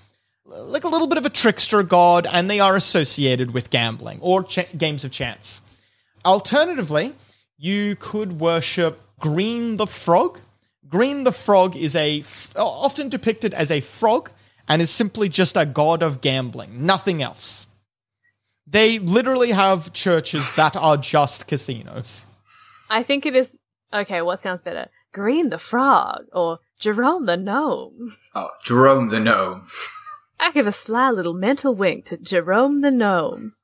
like 0.52 0.85
a 0.85 0.88
little 0.88 1.06
bit 1.06 1.18
of 1.18 1.26
a 1.26 1.30
trickster 1.30 1.82
god, 1.82 2.26
and 2.30 2.49
they 2.49 2.61
are 2.61 2.76
associated 2.76 3.52
with 3.52 3.71
gambling 3.71 4.18
or 4.21 4.44
ch- 4.44 4.66
games 4.76 5.04
of 5.04 5.11
chance. 5.11 5.62
Alternatively, 6.25 7.14
you 7.59 7.97
could 7.97 8.40
worship 8.40 9.00
Green 9.18 9.76
the 9.76 9.87
Frog. 9.87 10.38
Green 10.88 11.25
the 11.25 11.32
Frog 11.32 11.76
is 11.76 11.97
a 11.97 12.21
f- 12.21 12.52
often 12.56 13.09
depicted 13.09 13.54
as 13.54 13.71
a 13.71 13.80
frog 13.80 14.30
and 14.68 14.82
is 14.82 14.90
simply 14.90 15.28
just 15.28 15.56
a 15.56 15.66
god 15.66 16.02
of 16.02 16.21
gambling, 16.21 16.87
nothing 16.87 17.23
else. 17.23 17.66
They 18.66 18.99
literally 18.99 19.50
have 19.50 19.92
churches 19.92 20.45
that 20.57 20.76
are 20.76 20.97
just 20.97 21.47
casinos. 21.47 22.26
I 22.88 23.02
think 23.02 23.26
it 23.26 23.35
is. 23.35 23.59
Okay, 23.92 24.23
what 24.23 24.40
sounds 24.40 24.62
better? 24.62 24.88
Green 25.12 25.50
the 25.50 25.59
Frog 25.59 26.25
or 26.33 26.61
Jerome 26.78 27.26
the 27.26 27.37
Gnome? 27.37 28.16
Oh, 28.35 28.50
Jerome 28.64 29.11
the 29.11 29.21
Gnome. 29.21 29.66
I 30.40 30.50
give 30.52 30.66
a 30.66 30.73
sly 30.73 31.11
little 31.11 31.35
mental 31.35 31.75
wink 31.75 32.04
to 32.07 32.16
Jerome 32.16 32.81
the 32.81 32.90
Gnome. 32.90 33.54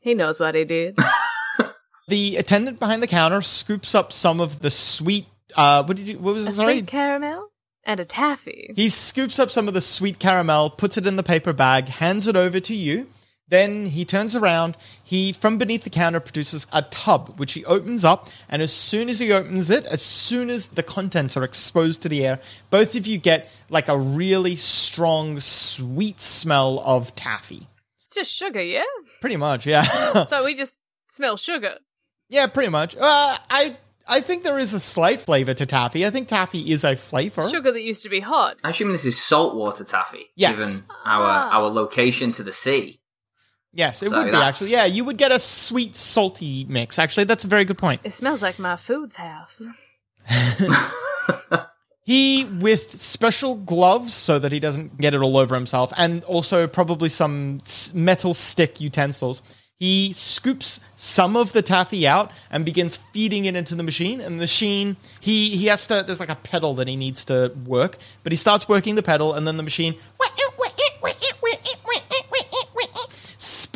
He 0.00 0.14
knows 0.14 0.40
what 0.40 0.54
he 0.54 0.64
did. 0.64 0.98
The 2.08 2.36
attendant 2.38 2.78
behind 2.78 3.02
the 3.02 3.06
counter 3.06 3.42
scoops 3.42 3.94
up 3.94 4.12
some 4.14 4.40
of 4.40 4.60
the 4.60 4.70
sweet. 4.70 5.26
Uh, 5.54 5.84
what 5.84 5.98
did 5.98 6.08
you? 6.08 6.18
What 6.18 6.34
was 6.34 6.46
a 6.46 6.50
it? 6.50 6.54
Sorry, 6.54 6.76
sweet 6.78 6.86
caramel 6.86 7.50
and 7.84 8.00
a 8.00 8.04
taffy. 8.06 8.72
He 8.74 8.88
scoops 8.88 9.38
up 9.38 9.50
some 9.50 9.68
of 9.68 9.74
the 9.74 9.82
sweet 9.82 10.18
caramel, 10.18 10.70
puts 10.70 10.96
it 10.96 11.06
in 11.06 11.16
the 11.16 11.22
paper 11.22 11.52
bag, 11.52 11.88
hands 11.88 12.26
it 12.26 12.34
over 12.34 12.60
to 12.60 12.74
you. 12.74 13.08
Then 13.50 13.86
he 13.86 14.04
turns 14.04 14.36
around. 14.36 14.76
He, 15.02 15.32
from 15.32 15.56
beneath 15.56 15.84
the 15.84 15.90
counter, 15.90 16.20
produces 16.20 16.66
a 16.72 16.82
tub, 16.82 17.38
which 17.38 17.52
he 17.52 17.64
opens 17.64 18.04
up. 18.04 18.28
And 18.48 18.60
as 18.60 18.72
soon 18.72 19.08
as 19.08 19.18
he 19.18 19.32
opens 19.32 19.70
it, 19.70 19.84
as 19.86 20.02
soon 20.02 20.50
as 20.50 20.66
the 20.68 20.82
contents 20.82 21.36
are 21.36 21.44
exposed 21.44 22.02
to 22.02 22.08
the 22.10 22.26
air, 22.26 22.40
both 22.70 22.94
of 22.94 23.06
you 23.06 23.16
get 23.18 23.48
like 23.70 23.88
a 23.88 23.96
really 23.98 24.56
strong, 24.56 25.40
sweet 25.40 26.20
smell 26.20 26.80
of 26.84 27.14
taffy. 27.14 27.66
Just 28.12 28.32
sugar, 28.32 28.62
yeah? 28.62 28.82
Pretty 29.20 29.36
much, 29.36 29.66
yeah. 29.66 29.82
so 30.24 30.44
we 30.44 30.54
just 30.54 30.78
smell 31.08 31.36
sugar. 31.36 31.76
yeah, 32.28 32.46
pretty 32.48 32.70
much. 32.70 32.96
Uh, 32.96 33.38
I. 33.50 33.76
I 34.10 34.22
think 34.22 34.42
there 34.42 34.58
is 34.58 34.72
a 34.72 34.80
slight 34.80 35.20
flavor 35.20 35.52
to 35.52 35.66
taffy. 35.66 36.06
I 36.06 36.08
think 36.08 36.28
taffy 36.28 36.72
is 36.72 36.82
a 36.82 36.96
flavor. 36.96 37.46
Sugar 37.50 37.70
that 37.72 37.82
used 37.82 38.04
to 38.04 38.08
be 38.08 38.20
hot. 38.20 38.56
I'm 38.64 38.70
assuming 38.70 38.92
this 38.92 39.04
is 39.04 39.22
saltwater 39.22 39.84
taffy, 39.84 40.30
Yes. 40.34 40.58
given 40.58 40.82
our 41.04 41.22
Ah. 41.28 41.50
our 41.58 41.68
location 41.68 42.32
to 42.32 42.42
the 42.42 42.50
sea. 42.54 42.97
Yes, 43.72 44.02
it 44.02 44.10
So 44.10 44.16
would 44.16 44.30
be 44.30 44.36
actually. 44.36 44.70
Yeah, 44.70 44.86
you 44.86 45.04
would 45.04 45.18
get 45.18 45.30
a 45.30 45.38
sweet, 45.38 45.94
salty 45.94 46.64
mix. 46.68 46.98
Actually, 46.98 47.24
that's 47.24 47.44
a 47.44 47.48
very 47.48 47.64
good 47.64 47.78
point. 47.78 48.00
It 48.04 48.12
smells 48.12 48.42
like 48.42 48.58
my 48.58 48.76
food's 48.76 49.16
house. 49.16 49.62
He, 52.08 52.46
with 52.46 52.98
special 52.98 53.54
gloves 53.54 54.14
so 54.14 54.38
that 54.38 54.50
he 54.50 54.60
doesn't 54.60 54.96
get 54.96 55.12
it 55.12 55.20
all 55.20 55.36
over 55.36 55.54
himself, 55.54 55.92
and 55.94 56.24
also 56.24 56.66
probably 56.66 57.10
some 57.10 57.58
metal 57.92 58.32
stick 58.32 58.80
utensils, 58.80 59.42
he 59.76 60.14
scoops 60.14 60.80
some 60.96 61.36
of 61.36 61.52
the 61.52 61.60
taffy 61.60 62.06
out 62.06 62.32
and 62.50 62.64
begins 62.64 62.96
feeding 63.12 63.44
it 63.44 63.54
into 63.54 63.74
the 63.74 63.82
machine. 63.82 64.22
And 64.22 64.36
the 64.36 64.44
machine, 64.44 64.96
he 65.20 65.50
he 65.50 65.66
has 65.66 65.86
to. 65.88 66.02
There's 66.02 66.18
like 66.18 66.30
a 66.30 66.36
pedal 66.36 66.72
that 66.76 66.88
he 66.88 66.96
needs 66.96 67.26
to 67.26 67.52
work, 67.66 67.98
but 68.22 68.32
he 68.32 68.36
starts 68.36 68.66
working 68.70 68.94
the 68.94 69.02
pedal, 69.02 69.34
and 69.34 69.46
then 69.46 69.58
the 69.58 69.62
machine 69.62 69.94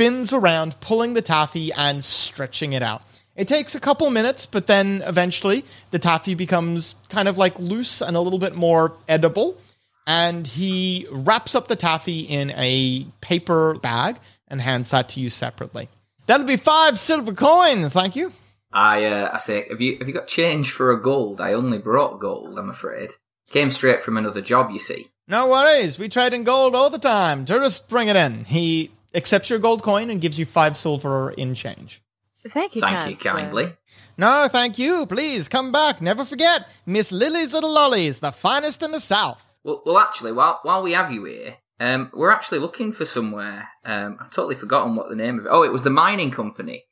spins 0.03 0.33
around, 0.33 0.75
pulling 0.81 1.15
the 1.15 1.23
taffy 1.23 1.73
and 1.75 2.03
stretching 2.03 2.73
it 2.73 2.83
out. 2.83 3.03
It 3.37 3.47
takes 3.47 3.77
a 3.77 3.81
couple 3.81 4.11
minutes, 4.11 4.47
but 4.47 4.67
then 4.67 5.01
eventually 5.07 5.65
the 5.93 6.01
taffy 6.01 6.35
becomes 6.35 6.97
kind 7.09 7.29
of 7.29 7.39
like 7.39 7.57
loose 7.61 8.01
and 8.01 8.17
a 8.17 8.21
little 8.21 8.41
bit 8.41 8.57
more 8.57 8.95
edible. 9.09 9.57
And 10.05 10.45
he 10.45 11.07
wraps 11.13 11.55
up 11.55 11.69
the 11.69 11.77
taffy 11.77 12.23
in 12.23 12.51
a 12.57 13.07
paper 13.21 13.77
bag 13.77 14.17
and 14.49 14.61
hands 14.61 14.91
that 14.91 15.11
to 15.11 15.21
you 15.21 15.31
separately. 15.31 15.89
That'll 16.27 16.47
be 16.47 16.57
five 16.57 16.99
silver 16.99 17.33
coins, 17.33 17.93
thank 17.93 18.17
you. 18.17 18.33
I 18.73 19.05
uh, 19.05 19.31
I 19.33 19.39
say, 19.39 19.69
have 19.71 19.81
you 19.81 19.99
have 19.99 20.09
you 20.09 20.15
got 20.15 20.27
change 20.27 20.73
for 20.73 20.91
a 20.91 21.01
gold? 21.01 21.41
I 21.41 21.53
only 21.53 21.79
brought 21.79 22.19
gold. 22.19 22.59
I'm 22.59 22.71
afraid. 22.71 23.11
Came 23.51 23.71
straight 23.71 24.03
from 24.03 24.17
another 24.17 24.41
job, 24.41 24.73
you 24.73 24.81
see. 24.81 25.07
No 25.29 25.47
worries, 25.47 25.97
we 25.97 26.09
trade 26.09 26.35
in 26.35 26.43
gold 26.43 26.75
all 26.75 26.91
the 26.91 26.99
time. 26.99 27.45
Tourists 27.45 27.87
bring 27.87 28.09
it 28.09 28.17
in. 28.17 28.45
He 28.45 28.91
accepts 29.14 29.50
your 29.50 29.59
gold 29.59 29.83
coin 29.83 30.11
and 30.11 30.21
gives 30.21 30.38
you 30.38 30.45
five 30.45 30.76
silver 30.76 31.31
in 31.31 31.54
change. 31.54 32.02
Thank 32.49 32.75
you, 32.75 32.81
Thank 32.81 32.97
kind 32.97 33.11
you 33.12 33.19
sir. 33.19 33.33
kindly. 33.33 33.76
No, 34.19 34.49
thank 34.50 34.78
you. 34.78 35.07
Please 35.07 35.49
come 35.49 35.71
back. 35.73 36.02
Never 36.02 36.25
forget 36.25 36.69
Miss 36.87 37.12
Lily's 37.12 37.52
Little 37.52 37.73
Lollies, 37.73 38.21
the 38.21 38.33
finest 38.33 38.83
in 38.83 38.90
the 38.90 39.00
South. 39.00 39.49
Well, 39.64 39.83
well, 39.87 39.99
actually, 39.99 40.33
while 40.33 40.59
while 40.62 40.83
we 40.83 40.92
have 40.92 41.12
you 41.12 41.25
here, 41.25 41.57
um, 41.78 42.11
we're 42.12 42.31
actually 42.33 42.59
looking 42.59 42.90
for 42.90 43.07
somewhere. 43.07 43.69
Um, 43.85 44.19
I've 44.21 44.31
totally 44.31 44.57
forgotten 44.57 44.97
what 44.97 45.09
the 45.09 45.14
name 45.16 45.38
of 45.38 45.47
it. 45.47 45.50
Oh, 45.50 45.62
it 45.62 45.73
was 45.73 45.85
the 45.85 45.90
mining 45.90 46.31
company. 46.33 46.85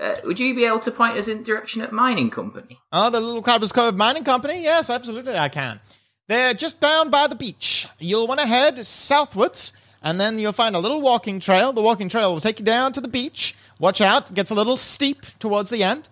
Uh, 0.00 0.14
would 0.24 0.38
you 0.38 0.54
be 0.54 0.64
able 0.64 0.78
to 0.80 0.90
point 0.90 1.16
us 1.16 1.26
in 1.28 1.42
direction 1.42 1.82
at 1.82 1.92
mining 1.92 2.30
company? 2.30 2.78
Oh, 2.92 3.10
the 3.10 3.20
Little 3.20 3.42
Crabbers 3.42 3.72
Cove 3.72 3.96
Mining 3.96 4.22
Company? 4.24 4.62
Yes, 4.62 4.90
absolutely, 4.90 5.36
I 5.36 5.48
can. 5.48 5.80
They're 6.28 6.54
just 6.54 6.80
down 6.80 7.10
by 7.10 7.26
the 7.26 7.34
beach. 7.34 7.88
You'll 7.98 8.28
want 8.28 8.38
to 8.38 8.46
head 8.46 8.84
southwards, 8.86 9.72
and 10.02 10.20
then 10.20 10.38
you'll 10.38 10.52
find 10.52 10.76
a 10.76 10.80
little 10.80 11.00
walking 11.00 11.40
trail. 11.40 11.72
The 11.72 11.82
walking 11.82 12.08
trail 12.08 12.32
will 12.32 12.40
take 12.40 12.58
you 12.58 12.64
down 12.64 12.92
to 12.92 13.00
the 13.00 13.08
beach. 13.08 13.54
Watch 13.78 14.00
out, 14.00 14.30
it 14.30 14.34
gets 14.34 14.50
a 14.50 14.54
little 14.54 14.76
steep 14.76 15.24
towards 15.38 15.70
the 15.70 15.82
end. 15.82 16.08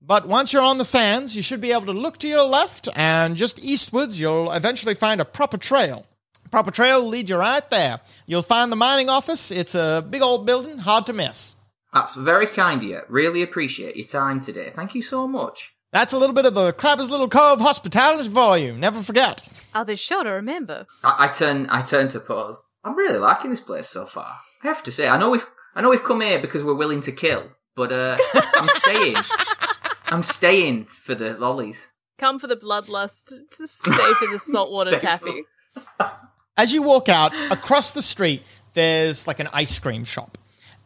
But 0.00 0.28
once 0.28 0.52
you're 0.52 0.62
on 0.62 0.78
the 0.78 0.84
sands, 0.84 1.34
you 1.36 1.42
should 1.42 1.60
be 1.60 1.72
able 1.72 1.86
to 1.86 1.92
look 1.92 2.18
to 2.18 2.28
your 2.28 2.44
left, 2.44 2.88
and 2.94 3.36
just 3.36 3.62
eastwards, 3.62 4.18
you'll 4.18 4.50
eventually 4.52 4.94
find 4.94 5.20
a 5.20 5.24
proper 5.24 5.58
trail. 5.58 6.06
Proper 6.50 6.70
trail 6.70 7.02
will 7.02 7.08
lead 7.08 7.28
you 7.28 7.36
right 7.36 7.68
there. 7.68 8.00
You'll 8.26 8.42
find 8.42 8.72
the 8.72 8.76
mining 8.76 9.08
office. 9.08 9.50
It's 9.50 9.74
a 9.74 10.06
big 10.08 10.22
old 10.22 10.46
building, 10.46 10.78
hard 10.78 11.06
to 11.06 11.12
miss. 11.12 11.56
That's 11.92 12.14
very 12.14 12.46
kind 12.46 12.82
of 12.82 12.88
you. 12.88 13.00
Really 13.08 13.42
appreciate 13.42 13.96
your 13.96 14.06
time 14.06 14.40
today. 14.40 14.70
Thank 14.74 14.94
you 14.94 15.02
so 15.02 15.26
much. 15.26 15.74
That's 15.92 16.12
a 16.12 16.18
little 16.18 16.34
bit 16.34 16.44
of 16.44 16.54
the 16.54 16.72
Crabbers 16.72 17.08
Little 17.10 17.28
Cove 17.28 17.60
hospitality 17.60 18.28
for 18.28 18.58
you. 18.58 18.72
Never 18.72 19.02
forget. 19.02 19.42
I'll 19.74 19.84
be 19.84 19.96
sure 19.96 20.22
to 20.22 20.30
remember. 20.30 20.86
I, 21.02 21.26
I 21.26 21.28
turn 21.28 21.66
I 21.70 21.82
turn 21.82 22.08
to 22.10 22.20
Paws. 22.20 22.62
I'm 22.84 22.96
really 22.96 23.18
liking 23.18 23.50
this 23.50 23.60
place 23.60 23.88
so 23.88 24.06
far. 24.06 24.38
I 24.62 24.66
have 24.66 24.82
to 24.84 24.90
say, 24.90 25.08
I 25.08 25.18
know 25.18 25.30
we've 25.30 25.46
I 25.74 25.80
know 25.80 25.90
we've 25.90 26.02
come 26.02 26.20
here 26.20 26.40
because 26.40 26.64
we're 26.64 26.74
willing 26.74 27.00
to 27.02 27.12
kill, 27.12 27.50
but 27.76 27.92
uh, 27.92 28.16
I'm 28.54 28.68
staying. 28.68 29.16
I'm 30.06 30.22
staying 30.22 30.86
for 30.86 31.14
the 31.14 31.34
lollies. 31.38 31.90
Come 32.18 32.38
for 32.38 32.46
the 32.46 32.56
bloodlust, 32.56 33.32
to 33.50 33.66
stay 33.68 34.12
for 34.14 34.26
the 34.26 34.38
saltwater 34.38 34.90
Stay 34.98 34.98
taffy. 34.98 35.44
As 36.56 36.72
you 36.72 36.82
walk 36.82 37.08
out 37.08 37.32
across 37.52 37.92
the 37.92 38.02
street, 38.02 38.42
there's 38.74 39.28
like 39.28 39.38
an 39.38 39.48
ice 39.52 39.78
cream 39.78 40.04
shop. 40.04 40.36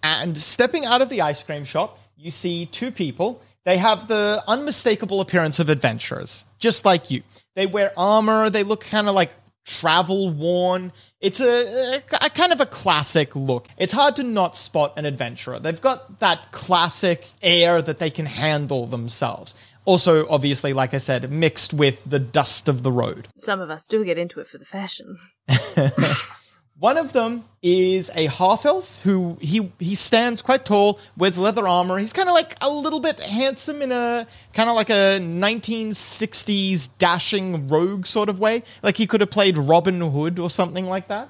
And 0.02 0.36
stepping 0.36 0.84
out 0.84 1.00
of 1.00 1.08
the 1.08 1.22
ice 1.22 1.42
cream 1.42 1.64
shop, 1.64 1.98
you 2.16 2.30
see 2.30 2.66
two 2.66 2.90
people. 2.90 3.40
They 3.64 3.78
have 3.78 4.08
the 4.08 4.42
unmistakable 4.46 5.20
appearance 5.20 5.58
of 5.58 5.68
adventurers, 5.68 6.44
just 6.58 6.84
like 6.84 7.10
you. 7.10 7.22
They 7.54 7.66
wear 7.66 7.92
armor, 7.96 8.50
they 8.50 8.64
look 8.64 8.84
kind 8.84 9.08
of 9.08 9.14
like 9.14 9.30
travel 9.64 10.30
worn. 10.30 10.92
It's 11.22 11.40
a, 11.40 11.96
a, 11.96 12.02
a 12.20 12.30
kind 12.30 12.52
of 12.52 12.60
a 12.60 12.66
classic 12.66 13.34
look. 13.36 13.68
It's 13.78 13.92
hard 13.92 14.16
to 14.16 14.24
not 14.24 14.56
spot 14.56 14.98
an 14.98 15.06
adventurer. 15.06 15.60
They've 15.60 15.80
got 15.80 16.18
that 16.18 16.50
classic 16.50 17.30
air 17.40 17.80
that 17.80 18.00
they 18.00 18.10
can 18.10 18.26
handle 18.26 18.86
themselves. 18.86 19.54
Also, 19.84 20.28
obviously, 20.28 20.72
like 20.72 20.94
I 20.94 20.98
said, 20.98 21.30
mixed 21.30 21.72
with 21.72 22.02
the 22.04 22.18
dust 22.18 22.68
of 22.68 22.82
the 22.82 22.92
road. 22.92 23.28
Some 23.38 23.60
of 23.60 23.70
us 23.70 23.86
do 23.86 24.04
get 24.04 24.18
into 24.18 24.40
it 24.40 24.48
for 24.48 24.58
the 24.58 24.64
fashion. 24.64 25.18
One 26.82 26.98
of 26.98 27.12
them 27.12 27.44
is 27.62 28.10
a 28.12 28.26
half 28.26 28.66
elf 28.66 29.00
who 29.04 29.38
he 29.40 29.70
he 29.78 29.94
stands 29.94 30.42
quite 30.42 30.64
tall, 30.64 30.98
wears 31.16 31.38
leather 31.38 31.68
armor. 31.68 31.96
He's 31.96 32.12
kind 32.12 32.28
of 32.28 32.34
like 32.34 32.56
a 32.60 32.68
little 32.68 32.98
bit 32.98 33.20
handsome 33.20 33.82
in 33.82 33.92
a 33.92 34.26
kind 34.52 34.68
of 34.68 34.74
like 34.74 34.90
a 34.90 35.20
1960s 35.20 36.98
dashing 36.98 37.68
rogue 37.68 38.04
sort 38.04 38.28
of 38.28 38.40
way. 38.40 38.64
Like 38.82 38.96
he 38.96 39.06
could 39.06 39.20
have 39.20 39.30
played 39.30 39.56
Robin 39.56 40.00
Hood 40.00 40.40
or 40.40 40.50
something 40.50 40.86
like 40.86 41.06
that. 41.06 41.28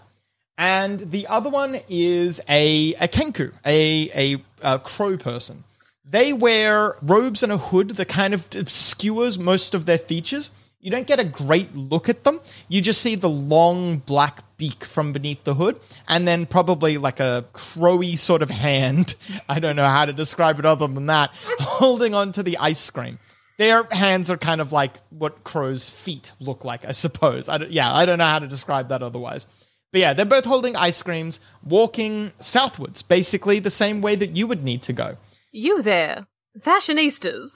And 0.56 1.10
the 1.10 1.26
other 1.26 1.50
one 1.50 1.80
is 1.86 2.40
a 2.48 2.94
a 2.94 3.06
kenku, 3.06 3.52
a 3.66 4.08
a, 4.14 4.42
a 4.62 4.78
crow 4.78 5.18
person. 5.18 5.64
They 6.02 6.32
wear 6.32 6.96
robes 7.02 7.42
and 7.42 7.52
a 7.52 7.58
hood 7.58 7.90
that 7.90 8.08
kind 8.08 8.32
of 8.32 8.48
obscures 8.56 9.38
most 9.38 9.74
of 9.74 9.84
their 9.84 9.98
features. 9.98 10.50
You 10.82 10.90
don't 10.90 11.06
get 11.06 11.20
a 11.20 11.24
great 11.24 11.76
look 11.76 12.08
at 12.08 12.24
them. 12.24 12.40
You 12.68 12.82
just 12.82 13.00
see 13.00 13.14
the 13.14 13.28
long 13.28 13.98
black 13.98 14.42
beak 14.56 14.84
from 14.84 15.12
beneath 15.12 15.44
the 15.44 15.54
hood, 15.54 15.78
and 16.08 16.26
then 16.26 16.44
probably 16.44 16.98
like 16.98 17.20
a 17.20 17.46
crowy 17.54 18.18
sort 18.18 18.42
of 18.42 18.50
hand. 18.50 19.14
I 19.48 19.60
don't 19.60 19.76
know 19.76 19.86
how 19.86 20.04
to 20.04 20.12
describe 20.12 20.58
it 20.58 20.66
other 20.66 20.88
than 20.88 21.06
that, 21.06 21.30
holding 21.60 22.14
onto 22.14 22.42
the 22.42 22.58
ice 22.58 22.90
cream. 22.90 23.20
Their 23.58 23.84
hands 23.92 24.28
are 24.28 24.36
kind 24.36 24.60
of 24.60 24.72
like 24.72 24.98
what 25.10 25.44
crows' 25.44 25.88
feet 25.88 26.32
look 26.40 26.64
like, 26.64 26.84
I 26.84 26.90
suppose. 26.90 27.48
I 27.48 27.58
yeah, 27.58 27.94
I 27.94 28.04
don't 28.04 28.18
know 28.18 28.26
how 28.26 28.40
to 28.40 28.48
describe 28.48 28.88
that 28.88 29.04
otherwise. 29.04 29.46
But 29.92 30.00
yeah, 30.00 30.14
they're 30.14 30.26
both 30.26 30.46
holding 30.46 30.74
ice 30.74 31.00
creams, 31.00 31.38
walking 31.62 32.32
southwards, 32.40 33.02
basically 33.02 33.60
the 33.60 33.70
same 33.70 34.00
way 34.00 34.16
that 34.16 34.36
you 34.36 34.48
would 34.48 34.64
need 34.64 34.82
to 34.82 34.92
go. 34.92 35.16
You 35.52 35.80
there, 35.80 36.26
fashionistas. 36.58 37.52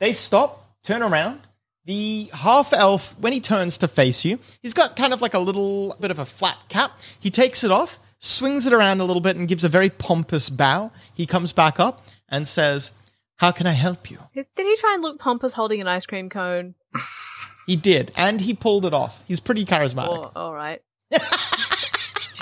They 0.00 0.12
stop, 0.12 0.82
turn 0.82 1.00
around. 1.00 1.42
The 1.84 2.30
half 2.32 2.72
elf, 2.72 3.16
when 3.18 3.32
he 3.32 3.40
turns 3.40 3.78
to 3.78 3.88
face 3.88 4.24
you, 4.24 4.38
he's 4.60 4.74
got 4.74 4.94
kind 4.96 5.12
of 5.12 5.20
like 5.20 5.34
a 5.34 5.38
little 5.38 5.96
bit 6.00 6.10
of 6.10 6.18
a 6.18 6.24
flat 6.24 6.58
cap. 6.68 6.92
He 7.18 7.30
takes 7.30 7.64
it 7.64 7.70
off, 7.70 7.98
swings 8.18 8.66
it 8.66 8.72
around 8.72 9.00
a 9.00 9.04
little 9.04 9.20
bit, 9.20 9.36
and 9.36 9.48
gives 9.48 9.64
a 9.64 9.68
very 9.68 9.90
pompous 9.90 10.48
bow. 10.48 10.92
He 11.12 11.26
comes 11.26 11.52
back 11.52 11.80
up 11.80 12.02
and 12.28 12.46
says, 12.46 12.92
How 13.36 13.50
can 13.50 13.66
I 13.66 13.72
help 13.72 14.10
you? 14.10 14.18
Did 14.34 14.46
he 14.56 14.76
try 14.76 14.94
and 14.94 15.02
look 15.02 15.18
pompous 15.18 15.54
holding 15.54 15.80
an 15.80 15.88
ice 15.88 16.06
cream 16.06 16.28
cone? 16.28 16.74
He 17.66 17.76
did, 17.76 18.10
and 18.16 18.40
he 18.40 18.54
pulled 18.54 18.84
it 18.84 18.92
off. 18.92 19.22
He's 19.26 19.38
pretty 19.40 19.64
charismatic. 19.64 20.08
Oh, 20.08 20.32
all 20.34 20.52
right. 20.52 20.82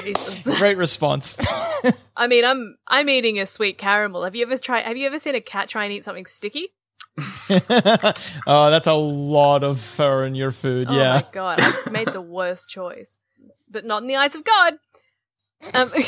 Jesus. 0.03 0.45
Great 0.59 0.77
response. 0.79 1.37
I 2.17 2.27
mean, 2.27 2.45
I'm 2.45 2.77
I'm 2.87 3.09
eating 3.09 3.39
a 3.39 3.47
sweet 3.47 3.77
caramel. 3.77 4.25
Have 4.25 4.35
you 4.35 4.47
ever 4.47 4.57
tried? 4.57 4.87
Have 4.87 4.97
you 4.97 5.07
ever 5.07 5.19
seen 5.19 5.35
a 5.35 5.41
cat 5.41 5.69
try 5.69 5.85
and 5.85 5.93
eat 5.93 6.05
something 6.05 6.27
sticky? 6.27 6.73
oh, 8.47 8.71
that's 8.71 8.87
a 8.87 8.95
lot 8.95 9.65
of 9.65 9.81
fur 9.81 10.25
in 10.25 10.35
your 10.35 10.51
food. 10.51 10.89
Oh 10.91 10.97
yeah. 10.97 11.15
my 11.15 11.25
god, 11.33 11.61
I've 11.61 11.93
made 11.93 12.09
the 12.13 12.21
worst 12.21 12.69
choice, 12.69 13.19
but 13.69 13.85
not 13.85 14.03
in 14.03 14.09
the 14.09 14.17
eyes 14.17 14.35
of 14.35 14.45
God. 14.45 14.75
Um, 15.75 15.91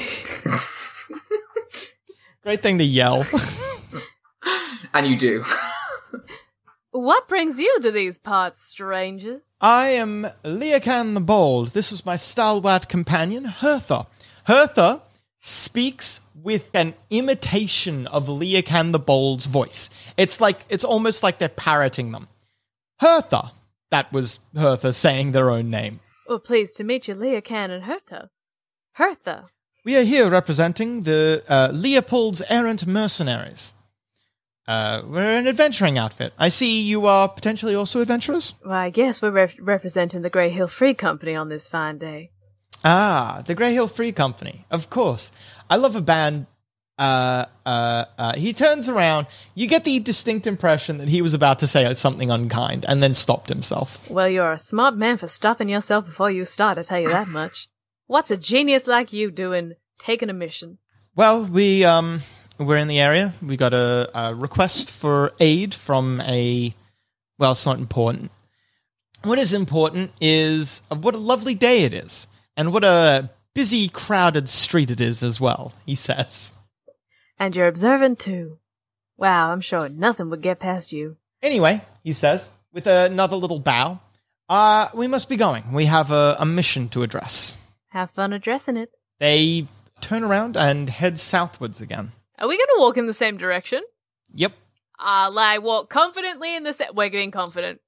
Great 2.43 2.63
thing 2.63 2.79
to 2.79 2.85
yell. 2.85 3.27
And 4.95 5.07
you 5.07 5.17
do. 5.17 5.45
what 6.91 7.29
brings 7.29 7.59
you 7.59 7.79
to 7.81 7.91
these 7.91 8.19
parts, 8.19 8.63
strangers? 8.63 9.43
I 9.61 9.91
am 9.91 10.27
Leocan 10.45 11.15
the 11.15 11.21
Bold. 11.21 11.69
This 11.69 11.93
is 11.93 12.05
my 12.05 12.17
stalwart 12.17 12.89
companion, 12.89 13.45
Hertha. 13.45 14.07
Hertha 14.45 15.03
speaks 15.43 16.21
with 16.35 16.71
an 16.73 16.95
imitation 17.11 18.07
of 18.07 18.29
Leocan 18.29 18.93
the 18.93 18.99
Bold's 18.99 19.47
voice. 19.47 19.91
It's 20.17 20.41
like 20.41 20.65
it's 20.71 20.85
almost 20.85 21.23
like 21.23 21.39
they're 21.39 21.49
parroting 21.49 22.13
them. 22.13 22.29
Hertha. 23.01 23.53
That 23.91 24.11
was 24.11 24.39
Hertha 24.57 24.95
saying 24.95 25.33
their 25.33 25.51
own 25.51 25.69
name. 25.69 26.01
Well, 26.27 26.39
pleased 26.39 26.79
to 26.79 26.85
meet 26.85 27.09
you, 27.09 27.15
Leocan 27.15 27.71
and 27.71 27.85
Hertha. 27.85 28.31
Hertha. 28.93 29.49
We 29.85 29.97
are 29.97 30.03
here 30.03 30.31
representing 30.31 31.03
the 31.03 31.45
uh, 31.49 31.71
Leopold's 31.73 32.43
errant 32.49 32.87
mercenaries. 32.87 33.75
Uh, 34.67 35.03
we're 35.05 35.39
an 35.39 35.49
adventuring 35.49 35.99
outfit. 35.99 36.33
I 36.39 36.49
see 36.49 36.81
you 36.83 37.07
are 37.07 37.29
potentially 37.29 37.75
also 37.75 38.01
adventurers. 38.01 38.55
Well, 38.65 38.75
I 38.75 38.91
guess 38.91 39.21
we're 39.21 39.33
rep- 39.33 39.57
representing 39.61 40.23
the 40.23 40.31
Greyhill 40.31 40.71
Free 40.71 40.95
Company 40.95 41.35
on 41.35 41.49
this 41.49 41.69
fine 41.69 41.99
day. 41.99 42.31
Ah, 42.85 43.43
the 43.47 43.55
Greyhill 43.55 43.91
Free 43.91 44.13
Company. 44.13 44.65
Of 44.71 44.91
course. 44.91 45.33
I 45.71 45.77
love 45.77 45.97
a 45.97 46.03
band. 46.03 46.47
Uh, 46.99 47.47
uh, 47.65 48.05
uh, 48.19 48.35
he 48.35 48.53
turns 48.53 48.89
around. 48.89 49.27
You 49.55 49.67
get 49.67 49.85
the 49.85 49.99
distinct 49.99 50.47
impression 50.47 50.99
that 50.99 51.09
he 51.09 51.23
was 51.23 51.35
about 51.35 51.59
to 51.61 51.67
say 51.67 51.93
something 51.95 52.31
unkind 52.31 52.85
and 52.87 53.03
then 53.03 53.15
stopped 53.15 53.49
himself. 53.49 54.09
Well, 54.11 54.29
you're 54.29 54.53
a 54.53 54.59
smart 54.59 54.97
man 54.97 55.17
for 55.17 55.27
stopping 55.27 55.69
yourself 55.69 56.07
before 56.07 56.31
you 56.31 56.45
start, 56.45 56.79
I 56.79 56.83
tell 56.83 57.01
you 57.01 57.09
that 57.09 57.29
much. 57.29 57.69
What's 58.07 58.31
a 58.31 58.37
genius 58.37 58.87
like 58.87 59.13
you 59.13 59.31
doing 59.31 59.75
taking 59.99 60.29
a 60.29 60.35
mission? 60.35 60.79
Well, 61.15 61.45
we 61.45 61.85
um 61.85 62.21
we're 62.59 62.77
in 62.77 62.89
the 62.89 63.01
area. 63.01 63.35
We 63.43 63.57
got 63.57 63.75
a, 63.75 64.11
a 64.15 64.35
request 64.35 64.93
for 64.93 65.33
aid 65.41 65.75
from 65.75 66.21
a. 66.23 66.75
Well, 67.39 67.53
it's 67.53 67.67
not 67.67 67.79
important. 67.79 68.31
What 69.23 69.39
is 69.39 69.53
important 69.53 70.13
is 70.21 70.83
what 70.89 71.15
a 71.15 71.19
lovely 71.19 71.55
day 71.55 71.85
it 71.85 71.95
is, 71.95 72.27
and 72.57 72.73
what 72.73 72.85
a 72.85 73.31
busy, 73.55 73.89
crowded 73.89 74.49
street 74.49 74.91
it 74.91 75.01
is 75.01 75.23
as 75.23 75.41
well. 75.41 75.73
He 75.87 75.95
says. 75.95 76.55
And 77.39 77.57
you're 77.57 77.69
observant 77.69 78.19
too. 78.19 78.59
Wow, 79.17 79.53
I'm 79.53 79.61
sure 79.61 79.89
nothing 79.89 80.31
would 80.31 80.43
get 80.43 80.61
past 80.61 80.93
you. 80.93 81.17
Anyway, 81.43 81.83
he 82.03 82.13
says 82.13 82.51
with 82.73 82.87
another 82.87 83.37
little 83.37 83.61
bow. 83.61 84.01
Uh, 84.49 84.89
we 84.95 85.07
must 85.07 85.29
be 85.29 85.37
going. 85.37 85.73
We 85.73 85.87
have 85.87 86.11
a, 86.11 86.37
a 86.39 86.47
mission 86.47 86.89
to 86.91 87.03
address. 87.03 87.57
Have 87.89 88.11
fun 88.11 88.33
addressing 88.33 88.77
it. 88.77 88.91
They 89.19 89.67
turn 90.01 90.25
around 90.25 90.57
and 90.57 90.91
head 90.91 91.19
southwards 91.19 91.81
again. 91.81 92.13
Are 92.39 92.49
we 92.49 92.57
going 92.57 92.67
to 92.77 92.81
walk 92.81 92.97
in 92.97 93.07
the 93.07 93.15
same 93.15 93.37
direction? 93.37 93.83
Yep. 94.35 94.53
I'll 94.99 95.39
I 95.39 95.59
walk 95.59 95.91
confidently 95.91 96.55
in 96.55 96.65
the 96.65 96.73
set. 96.73 96.95
We're 96.95 97.11
being 97.11 97.31
confident. 97.31 97.81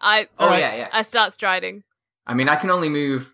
I 0.00 0.28
Oh, 0.38 0.56
yeah, 0.56 0.74
yeah. 0.76 0.88
I 0.92 1.02
start 1.02 1.32
striding. 1.32 1.84
I 2.26 2.34
mean, 2.34 2.48
I 2.48 2.56
can 2.56 2.70
only 2.70 2.88
move 2.88 3.33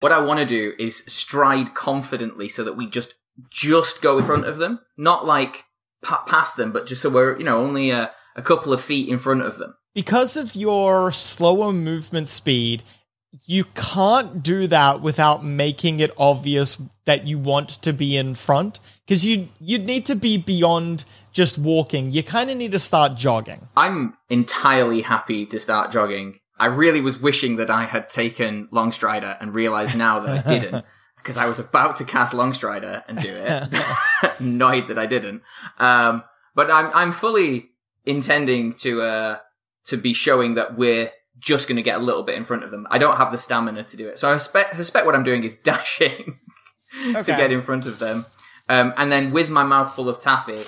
What 0.00 0.12
I 0.12 0.20
want 0.20 0.40
to 0.40 0.46
do 0.46 0.74
is 0.78 1.04
stride 1.06 1.74
confidently 1.74 2.48
so 2.48 2.64
that 2.64 2.76
we 2.76 2.88
just 2.88 3.14
just 3.50 4.02
go 4.02 4.18
in 4.18 4.24
front 4.24 4.46
of 4.46 4.58
them, 4.58 4.80
not 4.96 5.26
like 5.26 5.64
pa- 6.02 6.24
past 6.26 6.56
them, 6.56 6.72
but 6.72 6.86
just 6.86 7.02
so 7.02 7.10
we're 7.10 7.36
you 7.38 7.44
know 7.44 7.58
only 7.58 7.90
a, 7.90 8.10
a 8.36 8.42
couple 8.42 8.72
of 8.72 8.80
feet 8.80 9.08
in 9.08 9.18
front 9.18 9.42
of 9.42 9.58
them. 9.58 9.74
Because 9.94 10.36
of 10.36 10.54
your 10.54 11.10
slower 11.10 11.72
movement 11.72 12.28
speed, 12.28 12.84
you 13.46 13.64
can't 13.74 14.42
do 14.42 14.66
that 14.68 15.00
without 15.00 15.44
making 15.44 16.00
it 16.00 16.10
obvious 16.16 16.80
that 17.04 17.26
you 17.26 17.38
want 17.38 17.70
to 17.82 17.92
be 17.92 18.16
in 18.16 18.34
front. 18.34 18.80
Because 19.06 19.24
you 19.24 19.48
you'd 19.60 19.84
need 19.84 20.06
to 20.06 20.14
be 20.14 20.36
beyond 20.36 21.04
just 21.32 21.58
walking. 21.58 22.10
You 22.10 22.22
kind 22.22 22.50
of 22.50 22.56
need 22.56 22.72
to 22.72 22.78
start 22.78 23.16
jogging. 23.16 23.68
I'm 23.76 24.16
entirely 24.28 25.02
happy 25.02 25.46
to 25.46 25.58
start 25.58 25.90
jogging. 25.90 26.38
I 26.58 26.66
really 26.66 27.00
was 27.00 27.18
wishing 27.18 27.56
that 27.56 27.70
I 27.70 27.84
had 27.84 28.08
taken 28.08 28.68
Longstrider 28.68 29.36
and 29.40 29.54
realized 29.54 29.96
now 29.96 30.20
that 30.20 30.46
I 30.46 30.58
didn't. 30.58 30.84
Because 31.16 31.36
I 31.36 31.46
was 31.46 31.58
about 31.58 31.96
to 31.96 32.04
cast 32.04 32.32
Longstrider 32.32 33.02
and 33.08 33.20
do 33.20 33.28
it. 33.28 33.68
Annoyed 34.38 34.86
that 34.88 34.98
I 34.98 35.04
didn't. 35.04 35.42
Um, 35.78 36.22
but 36.54 36.70
I'm, 36.70 36.90
I'm 36.94 37.12
fully 37.12 37.70
intending 38.06 38.72
to, 38.74 39.02
uh, 39.02 39.38
to 39.86 39.96
be 39.96 40.14
showing 40.14 40.54
that 40.54 40.78
we're 40.78 41.10
just 41.38 41.66
going 41.66 41.76
to 41.76 41.82
get 41.82 42.00
a 42.00 42.02
little 42.02 42.22
bit 42.22 42.36
in 42.36 42.44
front 42.44 42.62
of 42.62 42.70
them. 42.70 42.86
I 42.88 42.98
don't 42.98 43.16
have 43.16 43.32
the 43.32 43.36
stamina 43.36 43.82
to 43.82 43.96
do 43.96 44.08
it. 44.08 44.16
So 44.16 44.32
I 44.32 44.38
suspect, 44.38 44.76
suspect 44.76 45.06
what 45.06 45.16
I'm 45.16 45.24
doing 45.24 45.42
is 45.44 45.56
dashing 45.56 46.38
to 47.02 47.22
get 47.24 47.52
in 47.52 47.62
front 47.62 47.86
of 47.86 47.98
them. 47.98 48.24
Um, 48.68 48.94
and 48.96 49.10
then 49.10 49.32
with 49.32 49.50
my 49.50 49.64
mouth 49.64 49.94
full 49.94 50.08
of 50.08 50.20
taffy, 50.20 50.62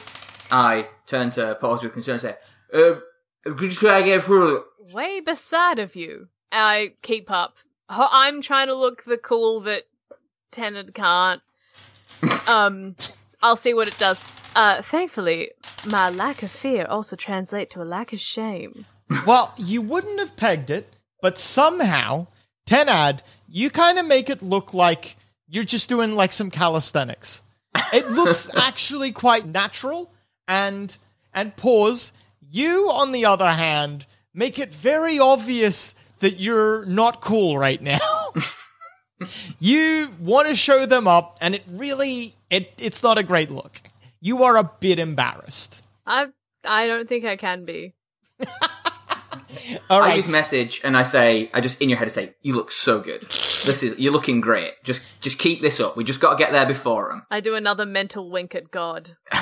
I 0.51 0.89
turn 1.07 1.31
to 1.33 1.57
Paws 1.61 1.83
with 1.83 1.93
concern 1.93 2.15
and 2.15 2.23
say, 2.23 2.37
uh, 2.75 3.01
could 3.45 3.63
you 3.63 3.71
try 3.71 3.99
again 3.99 4.21
through? 4.21 4.65
Way 4.93 5.21
beside 5.21 5.79
of 5.79 5.95
you. 5.97 6.29
I 6.53 6.95
keep 7.03 7.31
up. 7.31 7.57
I'm 7.89 8.41
trying 8.41 8.69
to 8.69 8.75
look 8.75 9.05
the 9.05 9.19
cool 9.19 9.61
that 9.63 9.85
Tenad 10.53 10.95
can't. 10.95 11.43
Um, 12.47 12.97
I'll 13.41 13.57
see 13.57 13.73
what 13.73 13.87
it 13.89 13.97
does. 13.97 14.21
Uh, 14.55 14.83
thankfully, 14.83 15.53
my 15.87 16.11
lack 16.11 16.43
of 16.43 16.51
fear 16.51 16.85
also 16.85 17.15
translates 17.17 17.73
to 17.75 17.83
a 17.83 17.85
lack 17.85 18.13
of 18.13 18.21
shame. 18.21 18.87
well, 19.27 19.55
you 19.57 19.81
wouldn't 19.81 20.19
have 20.19 20.37
pegged 20.37 20.69
it, 20.71 20.93
but 21.23 21.39
somehow, 21.39 22.27
Tenad, 22.67 23.21
you 23.49 23.71
kind 23.71 23.99
of 23.99 24.07
make 24.07 24.29
it 24.29 24.43
look 24.43 24.75
like 24.75 25.17
you're 25.49 25.65
just 25.65 25.89
doing 25.89 26.15
like 26.17 26.33
some 26.33 26.51
calisthenics. 26.51 27.43
It 27.93 28.09
looks 28.11 28.53
actually 28.55 29.13
quite 29.13 29.47
natural, 29.47 30.13
and 30.49 30.97
and 31.33 31.57
Paws. 31.57 32.13
You, 32.51 32.91
on 32.91 33.13
the 33.13 33.27
other 33.27 33.51
hand, 33.53 34.07
make 34.35 34.59
it 34.59 34.75
very 34.75 35.19
obvious 35.19 35.95
that 36.21 36.39
you're 36.39 36.85
not 36.87 37.21
cool 37.21 37.59
right 37.59 37.81
now. 37.81 37.99
you 39.59 40.11
want 40.21 40.49
to 40.49 40.57
show 40.57 40.87
them 40.87 41.09
up, 41.09 41.39
and 41.41 41.55
it 41.55 41.63
really 41.69 42.35
it 42.51 42.73
it's 42.79 43.03
not 43.03 43.19
a 43.19 43.23
great 43.23 43.51
look. 43.51 43.81
You 44.21 44.45
are 44.45 44.57
a 44.57 44.71
bit 44.81 44.99
embarrassed. 44.99 45.85
I 46.07 46.29
I 46.65 46.87
don't 46.87 47.09
think 47.09 47.25
I 47.25 47.37
can 47.37 47.65
be. 47.65 47.95
All 49.91 50.03
I 50.03 50.15
use 50.15 50.29
message 50.29 50.81
and 50.85 50.97
I 50.97 51.03
say, 51.03 51.51
I 51.53 51.61
just 51.61 51.81
in 51.81 51.89
your 51.89 51.99
head 51.99 52.07
I 52.07 52.11
say, 52.11 52.35
you 52.43 52.55
look 52.55 52.71
so 52.71 53.01
good. 53.01 53.23
This 53.23 53.83
is 53.83 53.99
you're 53.99 54.13
looking 54.13 54.41
great. 54.41 54.75
Just 54.85 55.07
just 55.21 55.39
keep 55.39 55.61
this 55.61 55.81
up. 55.81 55.97
We 55.97 56.05
just 56.05 56.21
got 56.21 56.33
to 56.33 56.37
get 56.37 56.53
there 56.53 56.67
before 56.67 57.09
them. 57.09 57.27
I 57.31 57.41
do 57.41 57.55
another 57.55 57.87
mental 57.87 58.31
wink 58.31 58.55
at 58.55 58.71
God. 58.71 59.17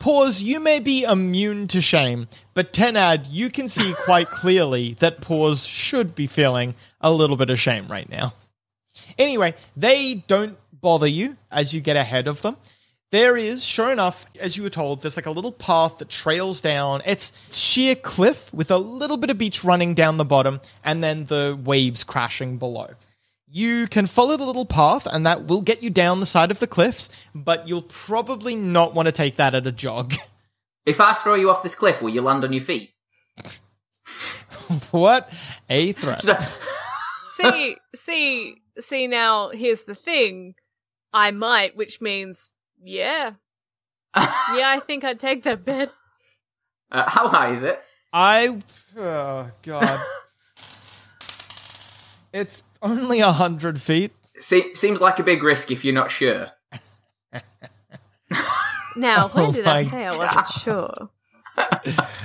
Paws, 0.00 0.40
you 0.40 0.60
may 0.60 0.78
be 0.78 1.02
immune 1.02 1.66
to 1.68 1.80
shame, 1.80 2.28
but 2.54 2.72
Tenad, 2.72 3.26
you 3.28 3.50
can 3.50 3.68
see 3.68 3.92
quite 3.94 4.28
clearly 4.30 4.94
that 5.00 5.20
Paws 5.20 5.66
should 5.66 6.14
be 6.14 6.26
feeling 6.26 6.74
a 7.00 7.12
little 7.12 7.36
bit 7.36 7.50
of 7.50 7.58
shame 7.58 7.88
right 7.88 8.08
now. 8.08 8.32
Anyway, 9.18 9.54
they 9.76 10.22
don't 10.26 10.56
bother 10.72 11.06
you 11.06 11.36
as 11.50 11.74
you 11.74 11.80
get 11.80 11.96
ahead 11.96 12.28
of 12.28 12.42
them. 12.42 12.56
There 13.10 13.36
is, 13.36 13.64
sure 13.64 13.90
enough, 13.90 14.26
as 14.38 14.56
you 14.56 14.62
were 14.62 14.70
told, 14.70 15.00
there's 15.00 15.16
like 15.16 15.26
a 15.26 15.30
little 15.30 15.52
path 15.52 15.98
that 15.98 16.10
trails 16.10 16.60
down. 16.60 17.00
It's 17.06 17.32
sheer 17.50 17.94
cliff 17.94 18.52
with 18.52 18.70
a 18.70 18.78
little 18.78 19.16
bit 19.16 19.30
of 19.30 19.38
beach 19.38 19.64
running 19.64 19.94
down 19.94 20.18
the 20.18 20.24
bottom 20.26 20.60
and 20.84 21.02
then 21.02 21.24
the 21.24 21.58
waves 21.64 22.04
crashing 22.04 22.58
below. 22.58 22.90
You 23.50 23.86
can 23.86 24.06
follow 24.06 24.36
the 24.36 24.44
little 24.44 24.66
path, 24.66 25.06
and 25.06 25.24
that 25.24 25.46
will 25.46 25.62
get 25.62 25.82
you 25.82 25.88
down 25.90 26.20
the 26.20 26.26
side 26.26 26.50
of 26.50 26.58
the 26.58 26.66
cliffs, 26.66 27.08
but 27.34 27.66
you'll 27.66 27.82
probably 27.82 28.54
not 28.54 28.94
want 28.94 29.06
to 29.06 29.12
take 29.12 29.36
that 29.36 29.54
at 29.54 29.66
a 29.66 29.72
jog. 29.72 30.14
If 30.86 31.02
I 31.02 31.12
throw 31.12 31.34
you 31.34 31.50
off 31.50 31.62
this 31.62 31.74
cliff, 31.74 32.00
will 32.00 32.08
you 32.08 32.22
land 32.22 32.44
on 32.44 32.52
your 32.54 32.62
feet? 32.62 32.94
what 34.90 35.30
a 35.68 35.92
threat. 35.92 36.22
see, 37.26 37.76
see, 37.94 38.54
see. 38.78 39.06
Now 39.06 39.50
here's 39.50 39.84
the 39.84 39.94
thing. 39.94 40.54
I 41.12 41.30
might, 41.30 41.76
which 41.76 42.00
means 42.00 42.48
yeah, 42.82 43.32
yeah. 44.16 44.70
I 44.70 44.80
think 44.82 45.04
I'd 45.04 45.20
take 45.20 45.42
that 45.42 45.62
bet. 45.62 45.92
Uh, 46.90 47.04
how 47.06 47.28
high 47.28 47.52
is 47.52 47.64
it? 47.64 47.82
I. 48.10 48.62
Oh, 48.96 49.50
God. 49.62 50.00
it's 52.32 52.62
only 52.82 53.20
a 53.20 53.32
hundred 53.32 53.80
feet. 53.80 54.12
Se- 54.36 54.74
seems 54.74 55.00
like 55.00 55.18
a 55.18 55.22
big 55.22 55.42
risk 55.42 55.70
if 55.70 55.84
you're 55.84 55.94
not 55.94 56.10
sure. 56.10 56.50
Now, 58.96 59.28
when 59.28 59.46
Oh 59.46 59.52
did 59.52 59.66
I 59.66 59.84
my 59.84 59.90
say 59.90 60.04
I 60.06 60.16
wasn't 60.16 60.48
sure? 60.48 61.10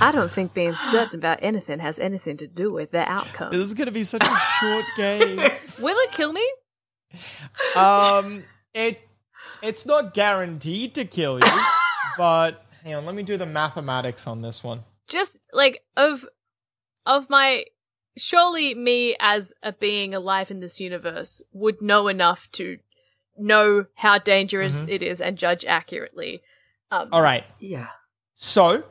I 0.00 0.10
don't 0.12 0.30
think 0.30 0.54
being 0.54 0.74
certain 0.74 1.18
about 1.20 1.38
anything 1.40 1.78
has 1.78 1.98
anything 1.98 2.36
to 2.38 2.46
do 2.46 2.72
with 2.72 2.90
the 2.90 3.08
outcome. 3.08 3.52
This 3.52 3.66
is 3.66 3.74
going 3.74 3.86
to 3.86 3.92
be 3.92 4.04
such 4.04 4.22
a 4.22 4.36
short 4.60 4.84
game. 4.96 5.36
Will 5.80 5.96
it 5.96 6.10
kill 6.12 6.32
me? 6.32 6.48
Um, 7.76 8.42
it 8.74 9.00
it's 9.62 9.86
not 9.86 10.14
guaranteed 10.14 10.94
to 10.96 11.04
kill 11.04 11.38
you, 11.38 11.60
but 12.18 12.64
hang 12.82 12.94
on, 12.94 13.06
let 13.06 13.14
me 13.14 13.22
do 13.22 13.36
the 13.36 13.46
mathematics 13.46 14.26
on 14.26 14.42
this 14.42 14.64
one. 14.64 14.82
Just 15.08 15.38
like 15.52 15.80
of 15.96 16.24
of 17.06 17.30
my 17.30 17.64
surely 18.16 18.74
me 18.74 19.16
as 19.20 19.52
a 19.62 19.72
being 19.72 20.14
alive 20.14 20.50
in 20.50 20.60
this 20.60 20.80
universe 20.80 21.42
would 21.52 21.80
know 21.82 22.08
enough 22.08 22.48
to 22.52 22.78
know 23.36 23.86
how 23.94 24.18
dangerous 24.18 24.84
Mhm. 24.84 24.88
it 24.88 25.02
is 25.02 25.20
and 25.20 25.36
judge 25.36 25.64
accurately. 25.64 26.42
Um, 26.90 27.08
All 27.12 27.22
right. 27.22 27.44
Yeah. 27.58 27.88
So, 28.36 28.84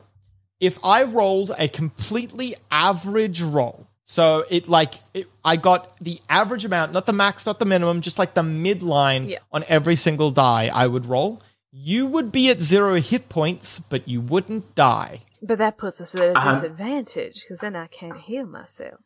if 0.60 0.78
I 0.84 1.02
rolled 1.04 1.52
a 1.58 1.68
completely 1.68 2.54
average 2.70 3.40
roll, 3.40 3.86
so 4.04 4.44
it 4.50 4.68
like 4.68 4.94
it, 5.14 5.26
I 5.44 5.56
got 5.56 5.96
the 6.02 6.20
average 6.28 6.64
amount, 6.64 6.92
not 6.92 7.06
the 7.06 7.12
max, 7.14 7.46
not 7.46 7.58
the 7.58 7.64
minimum, 7.64 8.00
just 8.02 8.18
like 8.18 8.34
the 8.34 8.42
midline 8.42 9.28
Yeah. 9.30 9.38
on 9.52 9.64
every 9.68 9.96
single 9.96 10.30
die 10.30 10.70
I 10.72 10.86
would 10.86 11.06
roll, 11.06 11.40
you 11.72 12.06
would 12.06 12.30
be 12.30 12.50
at 12.50 12.60
zero 12.60 12.96
hit 12.96 13.28
points, 13.28 13.78
but 13.78 14.06
you 14.06 14.20
wouldn't 14.20 14.74
die. 14.74 15.20
But 15.42 15.58
that 15.58 15.76
puts 15.78 16.00
us 16.00 16.14
at 16.14 16.36
a 16.36 16.38
Um, 16.38 16.54
disadvantage 16.54 17.40
because 17.42 17.58
then 17.58 17.74
I 17.76 17.86
can't 17.86 18.20
heal 18.20 18.46
myself. 18.46 19.00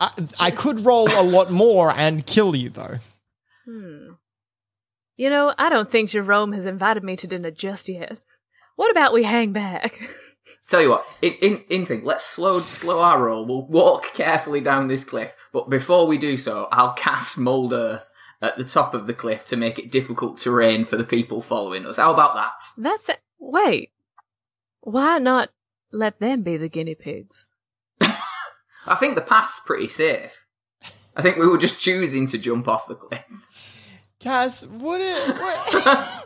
I, 0.00 0.12
I 0.38 0.50
could 0.50 0.80
roll 0.84 1.08
a 1.10 1.22
lot 1.22 1.50
more 1.50 1.92
and 1.96 2.26
kill 2.26 2.54
you 2.54 2.70
though. 2.70 2.98
Hmm. 3.64 4.12
You 5.16 5.30
know, 5.30 5.52
I 5.58 5.68
don't 5.68 5.90
think 5.90 6.10
Jerome 6.10 6.52
has 6.52 6.64
invited 6.64 7.02
me 7.02 7.16
to 7.16 7.26
dinner 7.26 7.50
just 7.50 7.88
yet. 7.88 8.22
What 8.76 8.90
about 8.90 9.12
we 9.12 9.24
hang 9.24 9.52
back? 9.52 10.00
Tell 10.68 10.80
you 10.80 10.90
what, 10.90 11.06
in, 11.22 11.32
in, 11.40 11.64
in 11.68 11.86
thing, 11.86 12.04
let's 12.04 12.24
slow 12.24 12.60
slow 12.60 13.00
our 13.00 13.22
roll. 13.22 13.44
We'll 13.44 13.66
walk 13.66 14.12
carefully 14.14 14.60
down 14.60 14.86
this 14.86 15.02
cliff, 15.02 15.34
but 15.52 15.70
before 15.70 16.06
we 16.06 16.18
do 16.18 16.36
so, 16.36 16.68
I'll 16.70 16.92
cast 16.92 17.38
mold 17.38 17.72
earth 17.72 18.10
at 18.40 18.56
the 18.56 18.64
top 18.64 18.94
of 18.94 19.06
the 19.06 19.14
cliff 19.14 19.44
to 19.46 19.56
make 19.56 19.78
it 19.78 19.90
difficult 19.90 20.38
terrain 20.38 20.84
for 20.84 20.96
the 20.96 21.04
people 21.04 21.40
following 21.40 21.86
us. 21.86 21.96
How 21.96 22.12
about 22.12 22.34
that? 22.34 22.52
That's 22.76 23.08
it. 23.08 23.20
Wait. 23.38 23.90
Why 24.80 25.18
not 25.18 25.50
let 25.90 26.20
them 26.20 26.42
be 26.42 26.56
the 26.56 26.68
guinea 26.68 26.94
pigs? 26.94 27.46
I 28.88 28.96
think 28.96 29.14
the 29.14 29.20
path's 29.22 29.60
pretty 29.60 29.88
safe. 29.88 30.46
I 31.16 31.22
think 31.22 31.36
we 31.36 31.46
were 31.46 31.58
just 31.58 31.80
choosing 31.80 32.26
to 32.28 32.38
jump 32.38 32.68
off 32.68 32.86
the 32.86 32.94
cliff. 32.94 33.24
Cass, 34.20 34.64
would 34.66 35.00
it? 35.00 35.36
What? 35.38 35.74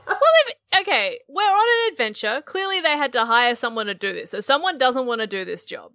Well, 0.07 0.33
if 0.47 0.81
okay, 0.81 1.21
we're 1.29 1.43
on 1.43 1.87
an 1.87 1.93
adventure. 1.93 2.43
Clearly, 2.45 2.81
they 2.81 2.97
had 2.97 3.13
to 3.13 3.25
hire 3.25 3.55
someone 3.55 3.87
to 3.87 3.95
do 3.95 4.13
this. 4.13 4.31
So 4.31 4.41
someone 4.41 4.79
doesn't 4.79 5.07
want 5.07 5.21
to 5.21 5.27
do 5.27 5.45
this 5.45 5.65
job. 5.65 5.93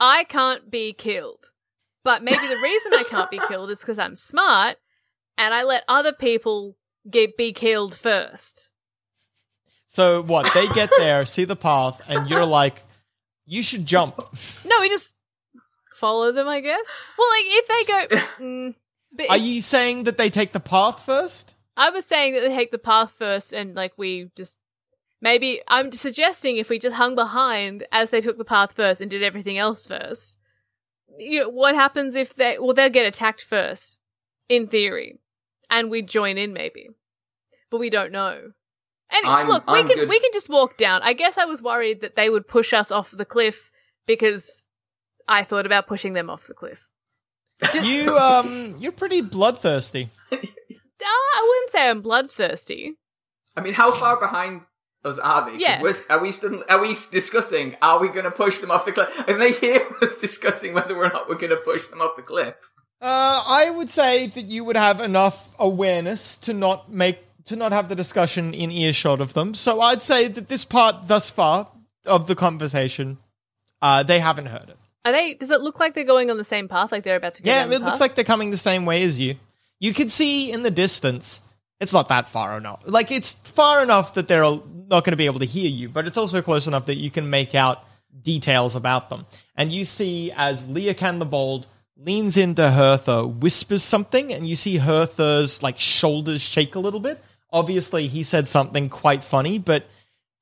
I 0.00 0.24
can't 0.24 0.70
be 0.70 0.92
killed. 0.92 1.50
But 2.04 2.22
maybe 2.22 2.46
the 2.46 2.60
reason 2.62 2.94
I 2.94 3.02
can't 3.02 3.30
be 3.30 3.40
killed 3.48 3.70
is 3.70 3.80
because 3.80 3.98
I'm 3.98 4.14
smart 4.14 4.76
and 5.36 5.52
I 5.52 5.64
let 5.64 5.82
other 5.88 6.12
people 6.12 6.76
get 7.10 7.36
be 7.36 7.52
killed 7.52 7.96
first. 7.96 8.70
So 9.88 10.22
what? 10.22 10.52
They 10.54 10.68
get 10.68 10.90
there, 10.98 11.26
see 11.26 11.44
the 11.44 11.56
path, 11.56 12.00
and 12.06 12.28
you're 12.28 12.44
like, 12.44 12.84
you 13.44 13.62
should 13.62 13.86
jump. 13.86 14.20
No, 14.64 14.80
we 14.80 14.88
just 14.88 15.14
follow 15.96 16.32
them, 16.32 16.46
I 16.48 16.60
guess. 16.60 16.84
Well, 17.18 17.28
like 17.30 17.44
if 17.46 17.68
they 17.68 17.84
go, 17.84 18.26
mm, 18.44 18.74
but 19.12 19.30
Are 19.30 19.36
if- 19.36 19.42
you 19.42 19.60
saying 19.60 20.04
that 20.04 20.18
they 20.18 20.30
take 20.30 20.52
the 20.52 20.60
path 20.60 21.04
first? 21.04 21.54
I 21.76 21.90
was 21.90 22.04
saying 22.06 22.34
that 22.34 22.40
they 22.40 22.54
take 22.54 22.70
the 22.70 22.78
path 22.78 23.14
first, 23.18 23.52
and 23.52 23.74
like 23.74 23.92
we 23.96 24.30
just 24.36 24.56
maybe 25.20 25.60
I'm 25.68 25.92
suggesting 25.92 26.56
if 26.56 26.68
we 26.70 26.78
just 26.78 26.96
hung 26.96 27.14
behind 27.14 27.86
as 27.92 28.10
they 28.10 28.20
took 28.20 28.38
the 28.38 28.44
path 28.44 28.72
first 28.72 29.00
and 29.00 29.10
did 29.10 29.22
everything 29.22 29.58
else 29.58 29.86
first. 29.86 30.36
You 31.18 31.40
know 31.40 31.48
what 31.50 31.74
happens 31.74 32.14
if 32.14 32.34
they? 32.34 32.58
Well, 32.58 32.74
they'll 32.74 32.90
get 32.90 33.06
attacked 33.06 33.42
first, 33.42 33.96
in 34.48 34.68
theory, 34.68 35.18
and 35.70 35.90
we 35.90 36.02
join 36.02 36.36
in 36.38 36.52
maybe, 36.52 36.88
but 37.70 37.78
we 37.80 37.90
don't 37.90 38.12
know. 38.12 38.52
And 39.10 39.26
I'm- 39.26 39.48
look, 39.48 39.66
we 39.70 39.78
I'm 39.80 39.86
can 39.88 39.96
good 39.98 40.08
we 40.08 40.18
can 40.20 40.30
just 40.32 40.48
walk 40.48 40.76
down. 40.76 41.00
I 41.02 41.12
guess 41.12 41.38
I 41.38 41.44
was 41.44 41.62
worried 41.62 42.00
that 42.00 42.16
they 42.16 42.28
would 42.30 42.48
push 42.48 42.72
us 42.72 42.90
off 42.90 43.10
the 43.12 43.24
cliff 43.24 43.70
because 44.06 44.64
I 45.28 45.42
thought 45.44 45.66
about 45.66 45.86
pushing 45.86 46.12
them 46.12 46.30
off 46.30 46.46
the 46.46 46.54
cliff. 46.54 46.88
You 47.82 48.16
um, 48.28 48.76
you're 48.78 48.92
pretty 48.92 49.20
bloodthirsty. 49.22 50.10
Ah, 50.32 50.36
I 51.04 51.46
wouldn't 51.48 51.70
say 51.70 51.88
I'm 51.88 52.02
bloodthirsty. 52.02 52.94
I 53.56 53.60
mean, 53.60 53.74
how 53.74 53.92
far 53.92 54.18
behind 54.18 54.62
us 55.04 55.18
are 55.18 55.44
they? 55.46 55.52
'Cause 55.52 55.60
Yeah. 55.60 55.80
we're- 55.80 55.94
Are 56.10 56.18
we 56.18 56.32
still, 56.32 56.62
are 56.68 56.80
we 56.80 56.88
discussing? 57.10 57.76
Are 57.80 57.98
we 58.00 58.08
going 58.08 58.24
to 58.24 58.30
push 58.30 58.58
them 58.58 58.70
off 58.70 58.84
the 58.84 58.92
cliff? 58.92 59.24
And 59.28 59.40
they 59.40 59.52
hear 59.52 59.86
us 60.02 60.16
discussing 60.16 60.74
whether 60.74 60.94
or 60.96 61.08
not 61.08 61.28
we're 61.28 61.36
going 61.36 61.50
to 61.50 61.56
push 61.56 61.86
them 61.88 62.00
off 62.02 62.16
the 62.16 62.22
cliff. 62.22 62.54
Uh, 63.00 63.42
I 63.46 63.70
would 63.70 63.88
say 63.90 64.26
that 64.28 64.46
you 64.46 64.64
would 64.64 64.76
have 64.76 65.00
enough 65.00 65.50
awareness 65.58 66.36
to 66.38 66.52
not 66.52 66.90
make 66.92 67.18
to 67.44 67.54
not 67.54 67.70
have 67.70 67.88
the 67.88 67.94
discussion 67.94 68.52
in 68.54 68.72
earshot 68.72 69.20
of 69.20 69.32
them. 69.34 69.54
So 69.54 69.80
I'd 69.80 70.02
say 70.02 70.26
that 70.28 70.48
this 70.48 70.64
part 70.64 71.06
thus 71.06 71.30
far 71.30 71.68
of 72.04 72.26
the 72.26 72.34
conversation, 72.34 73.18
uh, 73.80 74.02
they 74.02 74.18
haven't 74.18 74.46
heard 74.46 74.68
it. 74.70 74.78
Are 75.06 75.12
they? 75.12 75.34
Does 75.34 75.52
it 75.52 75.60
look 75.60 75.78
like 75.78 75.94
they're 75.94 76.02
going 76.04 76.30
on 76.32 76.36
the 76.36 76.44
same 76.44 76.66
path? 76.66 76.90
Like 76.90 77.04
they're 77.04 77.16
about 77.16 77.36
to 77.36 77.42
go 77.44 77.48
Yeah, 77.50 77.60
down 77.62 77.70
the 77.70 77.76
it 77.76 77.78
looks 77.78 77.92
path? 77.92 78.00
like 78.00 78.14
they're 78.16 78.24
coming 78.24 78.50
the 78.50 78.56
same 78.56 78.84
way 78.84 79.04
as 79.04 79.20
you. 79.20 79.36
You 79.78 79.94
can 79.94 80.08
see 80.08 80.50
in 80.50 80.64
the 80.64 80.70
distance. 80.70 81.40
It's 81.80 81.92
not 81.92 82.08
that 82.08 82.28
far 82.28 82.56
enough. 82.58 82.82
Like 82.86 83.12
it's 83.12 83.34
far 83.34 83.82
enough 83.84 84.14
that 84.14 84.26
they're 84.26 84.42
not 84.42 84.64
going 84.88 85.12
to 85.12 85.16
be 85.16 85.26
able 85.26 85.38
to 85.40 85.46
hear 85.46 85.70
you, 85.70 85.88
but 85.88 86.08
it's 86.08 86.16
also 86.16 86.42
close 86.42 86.66
enough 86.66 86.86
that 86.86 86.96
you 86.96 87.10
can 87.10 87.30
make 87.30 87.54
out 87.54 87.84
details 88.22 88.74
about 88.74 89.10
them. 89.10 89.26
And 89.56 89.70
you 89.70 89.84
see 89.84 90.32
as 90.34 90.64
Leocan 90.64 91.20
the 91.20 91.24
Bold 91.26 91.68
leans 91.96 92.36
into 92.36 92.68
Hertha, 92.68 93.26
whispers 93.26 93.82
something, 93.84 94.32
and 94.32 94.46
you 94.46 94.56
see 94.56 94.76
Hertha's 94.78 95.62
like 95.62 95.78
shoulders 95.78 96.42
shake 96.42 96.74
a 96.74 96.80
little 96.80 97.00
bit. 97.00 97.22
Obviously, 97.52 98.06
he 98.08 98.22
said 98.24 98.48
something 98.48 98.88
quite 98.88 99.22
funny, 99.22 99.58
but 99.58 99.84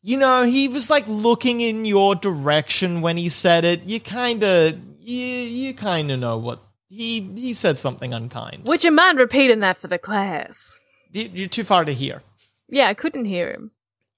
you 0.06 0.18
know, 0.18 0.42
he 0.42 0.68
was 0.68 0.90
like 0.90 1.04
looking 1.08 1.62
in 1.62 1.86
your 1.86 2.14
direction 2.14 3.00
when 3.00 3.16
he 3.16 3.30
said 3.30 3.64
it. 3.64 3.84
You 3.84 4.00
kind 4.00 4.44
of, 4.44 4.78
you, 5.00 5.16
you 5.24 5.72
kind 5.72 6.10
of 6.10 6.18
know 6.20 6.36
what 6.36 6.60
he 6.90 7.20
he 7.34 7.54
said 7.54 7.78
something 7.78 8.12
unkind. 8.12 8.64
Would 8.66 8.84
you 8.84 8.90
mind 8.92 9.18
repeating 9.18 9.60
that 9.60 9.78
for 9.78 9.88
the 9.88 9.98
class? 9.98 10.76
You- 11.10 11.30
You're 11.32 11.48
too 11.48 11.64
far 11.64 11.84
to 11.86 11.92
hear. 11.94 12.22
Yeah, 12.68 12.88
I 12.88 12.94
couldn't 12.94 13.24
hear 13.24 13.50
him. 13.50 13.70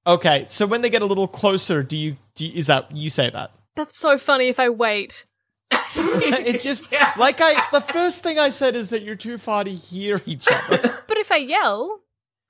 Okay, 0.06 0.44
so 0.46 0.66
when 0.66 0.82
they 0.82 0.90
get 0.90 1.02
a 1.02 1.06
little 1.06 1.28
closer, 1.28 1.82
do 1.82 1.96
you, 1.96 2.16
do 2.34 2.44
you 2.46 2.52
is 2.54 2.66
that 2.66 2.94
you 2.94 3.08
say 3.08 3.30
that? 3.30 3.52
That's 3.76 3.98
so 3.98 4.18
funny 4.18 4.48
if 4.48 4.58
I 4.58 4.68
wait. 4.68 5.24
it 5.96 6.62
just 6.62 6.92
like 7.16 7.40
I 7.40 7.60
the 7.72 7.80
first 7.80 8.22
thing 8.22 8.38
I 8.38 8.50
said 8.50 8.74
is 8.76 8.90
that 8.90 9.02
you're 9.02 9.14
too 9.16 9.38
far 9.38 9.64
to 9.64 9.70
hear 9.70 10.20
each 10.26 10.46
other. 10.50 11.02
But 11.08 11.18
if 11.18 11.30
I 11.32 11.36
yell. 11.36 12.00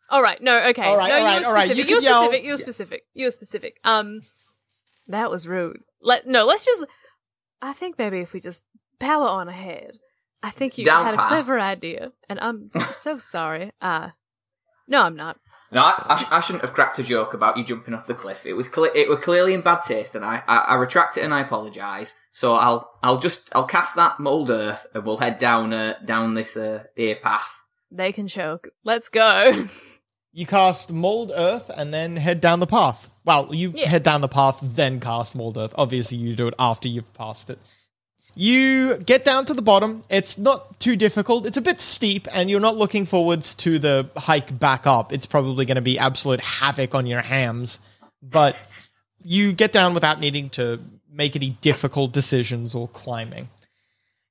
All 0.09 0.23
right, 0.23 0.41
no, 0.41 0.59
okay. 0.69 0.83
All 0.83 0.97
right, 0.97 1.09
no, 1.09 1.15
all 1.17 1.25
right, 1.25 1.35
you 1.35 1.41
were 1.41 1.47
all 1.49 1.53
right, 1.55 1.65
specific. 1.67 1.91
you 1.91 1.97
You, 1.97 2.01
can 2.01 2.05
were 2.05 2.11
yell- 2.11 2.23
specific. 2.25 2.45
You 2.45 2.53
were 2.53 2.59
specific. 2.59 3.03
You 3.15 3.25
were 3.27 3.31
specific. 3.31 3.77
Um, 3.85 4.21
that 5.09 5.31
was 5.31 5.47
rude. 5.49 5.83
Let 6.01 6.27
no, 6.27 6.45
let's 6.45 6.65
just. 6.65 6.85
I 7.63 7.73
think 7.73 7.99
maybe 7.99 8.19
if 8.21 8.33
we 8.33 8.41
just 8.41 8.63
power 8.99 9.27
on 9.27 9.49
ahead. 9.49 9.93
I 10.43 10.51
think 10.51 10.79
you 10.79 10.85
Down 10.85 11.05
had 11.07 11.15
a 11.15 11.29
clever 11.29 11.59
idea, 11.59 12.13
and 12.29 12.39
I'm 12.41 12.71
so 12.93 13.19
sorry. 13.19 13.73
Uh 13.81 14.11
no, 14.89 15.03
I'm 15.03 15.17
not. 15.17 15.39
No, 15.73 15.83
I, 15.83 15.95
I, 16.31 16.37
I 16.37 16.41
shouldn't 16.41 16.63
have 16.63 16.73
cracked 16.75 17.01
a 17.01 17.03
joke 17.03 17.35
about 17.35 17.57
you 17.57 17.65
jumping 17.65 17.93
off 17.93 18.07
the 18.07 18.15
cliff. 18.15 18.47
It 18.47 18.53
was 18.53 18.69
cle 18.69 18.85
it 18.95 19.09
were 19.09 19.17
clearly 19.17 19.53
in 19.55 19.63
bad 19.63 19.83
taste, 19.83 20.15
and 20.15 20.25
I, 20.25 20.43
I, 20.47 20.59
I 20.59 20.75
retract 20.77 21.17
it 21.17 21.23
and 21.23 21.35
I 21.35 21.41
apologise. 21.41 22.15
So 22.31 22.55
I'll 22.55 22.89
I'll 23.03 23.19
just 23.19 23.51
I'll 23.55 23.67
cast 23.67 23.97
that 23.97 24.21
mold 24.21 24.51
earth 24.51 24.87
and 24.95 25.05
we'll 25.05 25.17
head 25.17 25.39
down 25.39 25.73
uh, 25.73 25.95
down 26.05 26.35
this 26.35 26.57
uh, 26.57 26.85
ear 26.97 27.17
path. 27.17 27.51
They 27.91 28.13
can 28.13 28.29
choke. 28.29 28.69
Let's 28.85 29.09
go. 29.09 29.67
You 30.37 30.45
cast 30.45 30.93
Mold 30.93 31.33
Earth 31.35 31.71
and 31.75 31.95
then 31.95 32.17
head 32.17 32.43
down 32.43 32.61
the 32.61 32.67
path. 32.67 33.09
Well, 33.25 33.55
you 33.55 33.73
Yeah. 33.75 33.89
head 33.89 34.03
down 34.03 34.21
the 34.21 34.29
path, 34.29 34.59
then 34.61 35.01
cast 35.01 35.35
Mold 35.35 35.57
Earth. 35.57 35.73
Obviously, 35.79 36.19
you 36.19 36.37
do 36.37 36.47
it 36.47 36.53
after 36.59 36.89
you've 36.89 37.11
passed 37.15 37.49
it. 37.49 37.59
You 38.35 38.99
get 38.99 39.25
down 39.25 39.47
to 39.47 39.55
the 39.55 39.63
bottom. 39.63 40.03
It's 40.11 40.37
not 40.37 40.79
too 40.79 40.95
difficult. 40.95 41.47
It's 41.47 41.57
a 41.57 41.63
bit 41.63 41.81
steep, 41.81 42.29
and 42.35 42.51
you're 42.51 42.61
not 42.61 42.77
looking 42.77 43.07
forwards 43.07 43.55
to 43.55 43.79
the 43.79 44.11
hike 44.15 44.59
back 44.59 44.87
up. 44.87 45.11
It's 45.11 45.25
probably 45.25 45.65
going 45.65 45.77
to 45.77 45.81
be 45.81 45.99
absolute 45.99 46.41
havoc 46.41 46.95
on 46.95 47.07
your 47.07 47.23
hams. 47.23 47.81
But 48.23 48.59
you 49.25 49.55
get 49.55 49.73
down 49.73 49.95
without 49.95 50.21
needing 50.21 50.51
to 50.51 50.81
make 51.11 51.35
any 51.35 51.57
difficult 51.63 52.13
decisions 52.13 52.75
or 52.75 52.89
climbing. 52.89 53.49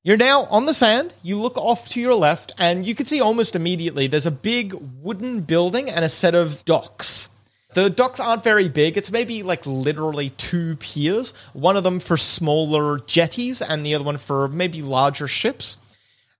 You're 0.05 0.17
now 0.17 0.43
on 0.51 0.67
the 0.67 0.73
sand. 0.75 1.15
You 1.23 1.41
look 1.41 1.57
off 1.57 1.89
to 1.89 1.99
your 1.99 2.13
left, 2.13 2.53
and 2.59 2.85
you 2.85 2.93
can 2.93 3.07
see 3.07 3.21
almost 3.21 3.55
immediately 3.55 4.05
there's 4.05 4.27
a 4.27 4.31
big 4.31 4.73
wooden 5.01 5.41
building 5.41 5.89
and 5.89 6.05
a 6.05 6.09
set 6.09 6.35
of 6.35 6.63
docks. 6.63 7.27
The 7.73 7.89
docks 7.89 8.19
aren't 8.19 8.43
very 8.43 8.69
big. 8.69 8.97
It's 8.97 9.11
maybe 9.11 9.41
like 9.41 9.65
literally 9.65 10.29
two 10.29 10.75
piers, 10.75 11.33
one 11.53 11.75
of 11.75 11.83
them 11.83 11.99
for 11.99 12.17
smaller 12.17 12.99
jetties, 12.99 13.63
and 13.63 13.83
the 13.83 13.95
other 13.95 14.03
one 14.03 14.19
for 14.19 14.47
maybe 14.47 14.83
larger 14.83 15.27
ships. 15.27 15.77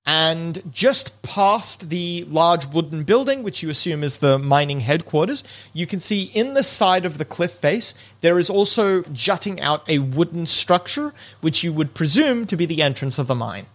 And 0.06 0.62
just 0.72 1.20
past 1.24 1.89
the 1.89 2.26
large 2.30 2.68
wooden 2.68 3.04
building, 3.04 3.41
which 3.41 3.63
you 3.63 3.70
assume 3.70 4.04
is 4.04 4.18
the 4.18 4.38
mining 4.38 4.82
headquarters, 4.82 5.44
you 5.74 5.88
can 5.88 6.00
see 6.00 6.24
in 6.34 6.54
the 6.54 6.62
side 6.62 7.06
of 7.06 7.18
the 7.18 7.26
cliff 7.26 7.54
face, 7.54 7.96
there 8.22 8.38
is 8.38 8.50
also 8.50 9.02
jutting 9.04 9.60
out 9.62 9.84
a 9.89 10.00
wooden 10.00 10.46
structure, 10.46 11.13
which 11.41 11.63
you 11.63 11.74
would 11.74 11.96
presume 11.96 12.46
to 12.46 12.56
be 12.56 12.68
the 12.68 12.84
entrance 12.84 13.18
of 13.18 13.26
the 13.26 13.36
mine. 13.36 13.65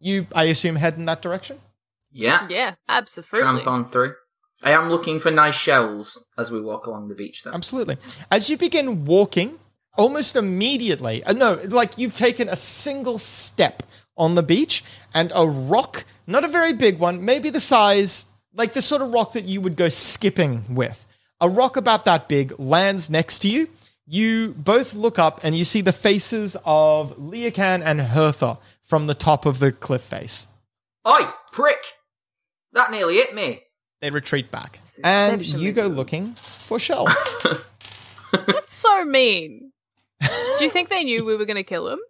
You, 0.00 0.26
I 0.34 0.44
assume, 0.44 0.76
head 0.76 0.94
in 0.96 1.04
that 1.06 1.20
direction? 1.20 1.60
Yeah, 2.10 2.46
yeah, 2.48 2.74
absolutely. 2.88 3.40
tramp 3.40 3.66
on 3.66 3.84
through. 3.84 4.14
I 4.62 4.70
am 4.70 4.88
looking 4.88 5.20
for 5.20 5.30
nice 5.30 5.54
shells 5.54 6.24
as 6.38 6.50
we 6.50 6.60
walk 6.60 6.86
along 6.86 7.08
the 7.08 7.14
beach. 7.14 7.42
Though. 7.42 7.52
Absolutely. 7.52 7.98
As 8.30 8.48
you 8.48 8.56
begin 8.56 9.04
walking, 9.04 9.58
almost 9.98 10.36
immediately, 10.36 11.22
uh, 11.24 11.34
no, 11.34 11.60
like 11.68 11.98
you've 11.98 12.16
taken 12.16 12.48
a 12.48 12.56
single 12.56 13.18
step 13.18 13.82
on 14.16 14.34
the 14.34 14.42
beach 14.42 14.82
and 15.16 15.32
a 15.34 15.48
rock, 15.48 16.04
not 16.26 16.44
a 16.44 16.48
very 16.48 16.74
big 16.74 16.98
one, 16.98 17.24
maybe 17.24 17.48
the 17.48 17.60
size, 17.60 18.26
like 18.54 18.74
the 18.74 18.82
sort 18.82 19.00
of 19.00 19.12
rock 19.12 19.32
that 19.32 19.46
you 19.48 19.62
would 19.62 19.74
go 19.74 19.88
skipping 19.88 20.74
with. 20.74 21.04
A 21.40 21.48
rock 21.48 21.78
about 21.78 22.04
that 22.04 22.28
big 22.28 22.58
lands 22.60 23.08
next 23.08 23.38
to 23.40 23.48
you. 23.48 23.68
You 24.06 24.54
both 24.58 24.94
look 24.94 25.18
up 25.18 25.40
and 25.42 25.56
you 25.56 25.64
see 25.64 25.80
the 25.80 25.92
faces 25.92 26.54
of 26.66 27.16
Leocan 27.16 27.82
and 27.82 28.00
Hertha 28.00 28.58
from 28.82 29.06
the 29.06 29.14
top 29.14 29.46
of 29.46 29.58
the 29.58 29.72
cliff 29.72 30.02
face. 30.02 30.48
Oi, 31.08 31.26
prick! 31.50 31.82
That 32.74 32.90
nearly 32.90 33.14
hit 33.14 33.34
me. 33.34 33.62
They 34.02 34.10
retreat 34.10 34.50
back. 34.50 34.80
And 35.02 35.44
you 35.44 35.72
go 35.72 35.84
rude. 35.84 35.96
looking 35.96 36.34
for 36.66 36.78
shells. 36.78 37.10
That's 38.32 38.74
so 38.74 39.02
mean. 39.04 39.72
Do 40.20 40.64
you 40.64 40.70
think 40.70 40.90
they 40.90 41.04
knew 41.04 41.24
we 41.24 41.36
were 41.36 41.46
going 41.46 41.56
to 41.56 41.64
kill 41.64 41.88
him? 41.88 42.00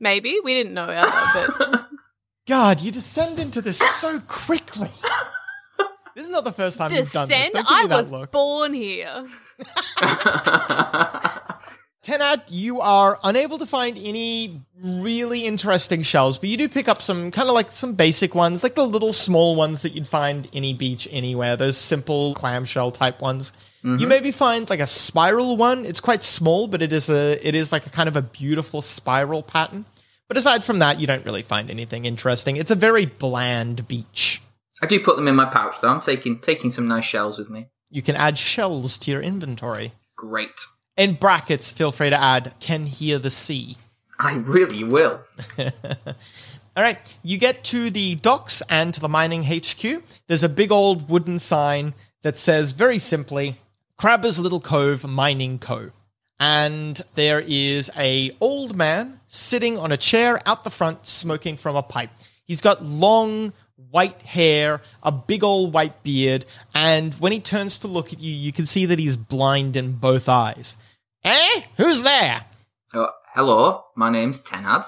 Maybe 0.00 0.38
we 0.42 0.54
didn't 0.54 0.74
know 0.74 0.88
either, 0.90 1.54
but 1.56 1.77
God, 2.48 2.80
you 2.80 2.90
descend 2.90 3.38
into 3.38 3.60
this 3.60 3.78
so 3.78 4.20
quickly. 4.20 4.90
This 6.14 6.26
is 6.26 6.32
not 6.32 6.42
the 6.42 6.50
first 6.50 6.78
time 6.78 6.92
you've 6.92 7.12
done 7.12 7.28
this. 7.28 7.50
Don't 7.50 7.68
give 7.68 7.88
me 7.88 7.94
I 7.94 7.96
was 7.96 8.10
look. 8.10 8.32
born 8.32 8.74
here. 8.74 9.24
Tenad, 12.02 12.42
you 12.48 12.80
are 12.80 13.20
unable 13.22 13.56
to 13.58 13.66
find 13.66 13.96
any 13.96 14.60
really 14.82 15.44
interesting 15.44 16.02
shells, 16.02 16.36
but 16.36 16.48
you 16.48 16.56
do 16.56 16.68
pick 16.68 16.88
up 16.88 17.02
some 17.02 17.30
kind 17.30 17.48
of 17.48 17.54
like 17.54 17.70
some 17.70 17.92
basic 17.92 18.34
ones, 18.34 18.64
like 18.64 18.74
the 18.74 18.84
little 18.84 19.12
small 19.12 19.54
ones 19.54 19.82
that 19.82 19.92
you'd 19.92 20.08
find 20.08 20.48
any 20.52 20.74
beach 20.74 21.06
anywhere. 21.12 21.56
Those 21.56 21.76
simple 21.76 22.34
clamshell 22.34 22.90
type 22.90 23.20
ones. 23.20 23.52
You 23.84 23.90
mm-hmm. 23.90 24.08
maybe 24.08 24.32
find 24.32 24.68
like 24.68 24.80
a 24.80 24.88
spiral 24.88 25.56
one. 25.56 25.86
It's 25.86 26.00
quite 26.00 26.24
small, 26.24 26.66
but 26.66 26.82
it 26.82 26.92
is 26.92 27.08
a 27.08 27.38
it 27.46 27.54
is 27.54 27.70
like 27.70 27.86
a 27.86 27.90
kind 27.90 28.08
of 28.08 28.16
a 28.16 28.22
beautiful 28.22 28.82
spiral 28.82 29.44
pattern. 29.44 29.84
But 30.28 30.36
aside 30.36 30.62
from 30.62 30.78
that, 30.80 31.00
you 31.00 31.06
don't 31.06 31.24
really 31.24 31.42
find 31.42 31.70
anything 31.70 32.04
interesting. 32.04 32.56
It's 32.56 32.70
a 32.70 32.76
very 32.76 33.06
bland 33.06 33.88
beach. 33.88 34.42
I 34.82 34.86
do 34.86 35.00
put 35.00 35.16
them 35.16 35.26
in 35.26 35.34
my 35.34 35.46
pouch 35.46 35.80
though. 35.80 35.88
I'm 35.88 36.00
taking 36.00 36.38
taking 36.38 36.70
some 36.70 36.86
nice 36.86 37.04
shells 37.04 37.38
with 37.38 37.50
me. 37.50 37.68
You 37.90 38.02
can 38.02 38.14
add 38.14 38.38
shells 38.38 38.98
to 38.98 39.10
your 39.10 39.22
inventory. 39.22 39.92
Great. 40.16 40.66
In 40.96 41.14
brackets, 41.14 41.72
feel 41.72 41.92
free 41.92 42.10
to 42.10 42.20
add 42.20 42.54
can 42.60 42.86
hear 42.86 43.18
the 43.18 43.30
sea. 43.30 43.76
I 44.18 44.34
really 44.34 44.84
will. 44.84 45.20
All 45.58 46.84
right, 46.84 46.98
you 47.22 47.38
get 47.38 47.64
to 47.64 47.90
the 47.90 48.16
docks 48.16 48.62
and 48.68 48.92
to 48.94 49.00
the 49.00 49.08
mining 49.08 49.44
HQ. 49.44 50.02
There's 50.26 50.42
a 50.42 50.48
big 50.48 50.70
old 50.70 51.08
wooden 51.08 51.38
sign 51.38 51.94
that 52.22 52.38
says 52.38 52.72
very 52.72 52.98
simply 52.98 53.56
Crabber's 53.96 54.38
Little 54.38 54.60
Cove 54.60 55.04
Mining 55.04 55.58
Co. 55.58 55.90
And 56.40 57.00
there 57.14 57.42
is 57.46 57.90
a 57.96 58.36
old 58.40 58.76
man 58.76 59.20
sitting 59.26 59.76
on 59.76 59.92
a 59.92 59.96
chair 59.96 60.40
out 60.46 60.64
the 60.64 60.70
front 60.70 61.06
smoking 61.06 61.56
from 61.56 61.74
a 61.76 61.82
pipe. 61.82 62.10
He's 62.44 62.60
got 62.60 62.84
long 62.84 63.52
white 63.90 64.20
hair, 64.22 64.82
a 65.02 65.12
big 65.12 65.42
old 65.42 65.72
white 65.72 66.02
beard, 66.02 66.44
and 66.74 67.14
when 67.14 67.32
he 67.32 67.40
turns 67.40 67.78
to 67.80 67.88
look 67.88 68.12
at 68.12 68.20
you, 68.20 68.32
you 68.32 68.52
can 68.52 68.66
see 68.66 68.86
that 68.86 68.98
he's 68.98 69.16
blind 69.16 69.76
in 69.76 69.92
both 69.92 70.28
eyes. 70.28 70.76
Eh? 71.24 71.62
Who's 71.76 72.02
there? 72.02 72.44
Uh, 72.92 73.08
hello, 73.34 73.84
my 73.96 74.10
name's 74.10 74.40
Tenad. 74.40 74.84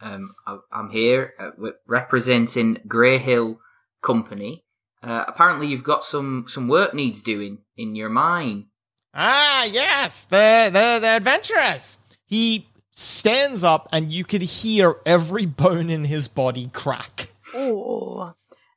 Um, 0.00 0.34
I, 0.46 0.58
I'm 0.72 0.90
here 0.90 1.34
uh, 1.38 1.50
representing 1.86 2.76
Greyhill 2.86 3.58
Company. 4.02 4.64
Uh, 5.02 5.24
apparently, 5.26 5.66
you've 5.66 5.84
got 5.84 6.04
some 6.04 6.46
some 6.48 6.68
work 6.68 6.94
needs 6.94 7.22
doing 7.22 7.58
in 7.76 7.94
your 7.94 8.08
mine. 8.08 8.66
Ah, 9.14 9.64
yes, 9.64 10.24
the 10.24 10.70
the 10.72 10.98
the 11.00 11.08
adventurers. 11.08 11.98
He 12.26 12.66
stands 12.90 13.62
up, 13.62 13.88
and 13.92 14.10
you 14.10 14.24
could 14.24 14.42
hear 14.42 14.96
every 15.06 15.46
bone 15.46 15.90
in 15.90 16.04
his 16.04 16.28
body 16.28 16.68
crack. 16.72 17.28
Ooh. 17.54 18.32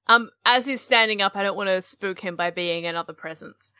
Um, 0.07 0.29
as 0.45 0.65
he's 0.65 0.81
standing 0.81 1.21
up, 1.21 1.35
I 1.35 1.43
don't 1.43 1.57
want 1.57 1.69
to 1.69 1.81
spook 1.81 2.19
him 2.19 2.35
by 2.35 2.51
being 2.51 2.85
another 2.85 3.13
presence. 3.13 3.73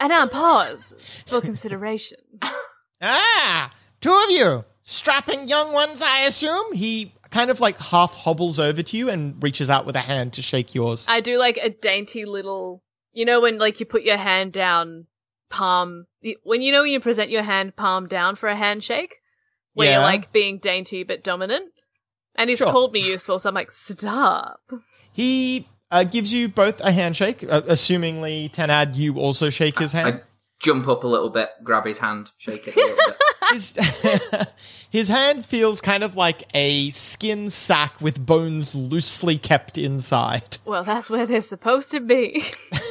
And 0.00 0.08
now 0.08 0.26
Paws 0.26 0.94
for 1.26 1.40
Consideration. 1.40 2.18
Ah, 3.02 3.72
two 4.00 4.10
of 4.10 4.30
you, 4.30 4.64
strapping 4.82 5.48
young 5.48 5.72
ones, 5.72 6.02
I 6.02 6.22
assume. 6.22 6.72
He 6.72 7.14
kind 7.30 7.50
of 7.50 7.60
like 7.60 7.78
half 7.78 8.12
hobbles 8.12 8.58
over 8.58 8.82
to 8.82 8.96
you 8.96 9.08
and 9.08 9.40
reaches 9.42 9.70
out 9.70 9.86
with 9.86 9.96
a 9.96 10.00
hand 10.00 10.32
to 10.34 10.42
shake 10.42 10.74
yours. 10.74 11.06
I 11.08 11.20
do 11.20 11.38
like 11.38 11.56
a 11.56 11.70
dainty 11.70 12.24
little, 12.24 12.82
you 13.12 13.24
know, 13.24 13.40
when 13.40 13.58
like 13.58 13.80
you 13.80 13.86
put 13.86 14.02
your 14.02 14.16
hand 14.16 14.52
down, 14.52 15.06
palm, 15.50 16.06
when 16.44 16.62
you 16.62 16.72
know 16.72 16.82
when 16.82 16.90
you 16.92 17.00
present 17.00 17.30
your 17.30 17.42
hand 17.42 17.76
palm 17.76 18.06
down 18.08 18.36
for 18.36 18.48
a 18.48 18.56
handshake, 18.56 19.16
where 19.74 19.88
Yeah. 19.88 19.94
you're 19.96 20.02
like 20.02 20.32
being 20.32 20.58
dainty 20.58 21.02
but 21.02 21.22
dominant. 21.22 21.72
And 22.36 22.48
he's 22.48 22.58
Sure. 22.58 22.70
called 22.72 22.92
me 22.92 23.00
youthful, 23.00 23.38
so 23.38 23.48
I'm 23.48 23.54
like, 23.54 23.72
stop. 23.72 24.60
He 25.12 25.68
uh, 25.90 26.04
gives 26.04 26.32
you 26.32 26.48
both 26.48 26.80
a 26.80 26.92
handshake, 26.92 27.44
uh, 27.48 27.62
assumingly 27.62 28.50
Tenad, 28.52 28.94
you 28.94 29.16
also 29.18 29.50
shake 29.50 29.78
his 29.78 29.92
hand. 29.92 30.08
I 30.08 30.20
jump 30.60 30.86
up 30.88 31.02
a 31.04 31.08
little 31.08 31.30
bit, 31.30 31.50
grab 31.64 31.84
his 31.86 31.98
hand, 31.98 32.30
shake 32.38 32.68
it 32.68 32.76
a 32.76 33.52
his, 33.52 33.76
his 34.90 35.08
hand 35.08 35.44
feels 35.44 35.80
kind 35.80 36.04
of 36.04 36.14
like 36.14 36.44
a 36.54 36.90
skin 36.90 37.50
sack 37.50 38.00
with 38.00 38.24
bones 38.24 38.76
loosely 38.76 39.36
kept 39.38 39.76
inside. 39.76 40.58
Well, 40.64 40.84
that's 40.84 41.10
where 41.10 41.26
they're 41.26 41.40
supposed 41.40 41.90
to 41.90 41.98
be. 42.00 42.44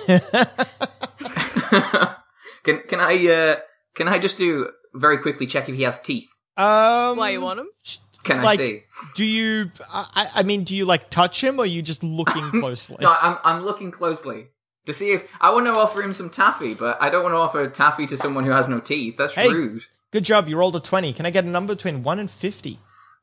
Can 2.69 2.81
can 2.87 2.99
I 2.99 3.27
uh, 3.27 3.59
can 3.95 4.07
I 4.07 4.19
just 4.19 4.37
do 4.37 4.69
very 4.93 5.17
quickly 5.17 5.47
check 5.47 5.69
if 5.69 5.75
he 5.75 5.83
has 5.83 5.97
teeth? 5.99 6.29
Um, 6.55 7.17
Why 7.17 7.31
you 7.31 7.41
want 7.41 7.59
him? 7.59 7.67
Can 8.23 8.43
like, 8.43 8.59
I 8.59 8.63
see? 8.63 8.83
do 9.15 9.25
you? 9.25 9.71
I, 9.91 10.29
I 10.35 10.43
mean, 10.43 10.65
do 10.65 10.75
you 10.75 10.85
like 10.85 11.09
touch 11.09 11.43
him, 11.43 11.57
or 11.57 11.63
are 11.63 11.65
you 11.65 11.81
just 11.81 12.03
looking 12.03 12.51
closely? 12.59 12.97
No, 13.01 13.15
I'm 13.19 13.37
I'm 13.43 13.65
looking 13.65 13.91
closely 13.91 14.47
to 14.85 14.93
see 14.93 15.11
if 15.11 15.27
I 15.41 15.51
want 15.51 15.65
to 15.65 15.71
offer 15.71 16.01
him 16.03 16.13
some 16.13 16.29
taffy, 16.29 16.73
but 16.75 17.01
I 17.01 17.09
don't 17.09 17.23
want 17.23 17.33
to 17.33 17.37
offer 17.37 17.67
taffy 17.69 18.05
to 18.07 18.17
someone 18.17 18.45
who 18.45 18.51
has 18.51 18.69
no 18.69 18.79
teeth. 18.79 19.17
That's 19.17 19.33
Hey. 19.33 19.49
rude. 19.51 19.85
Good 20.11 20.25
job, 20.25 20.47
you 20.47 20.57
rolled 20.57 20.75
a 20.75 20.79
twenty. 20.79 21.13
Can 21.13 21.25
I 21.25 21.29
get 21.31 21.45
a 21.45 21.49
number 21.49 21.75
between 21.75 22.03
one 22.03 22.19
and 22.19 22.29
fifty? 22.29 22.79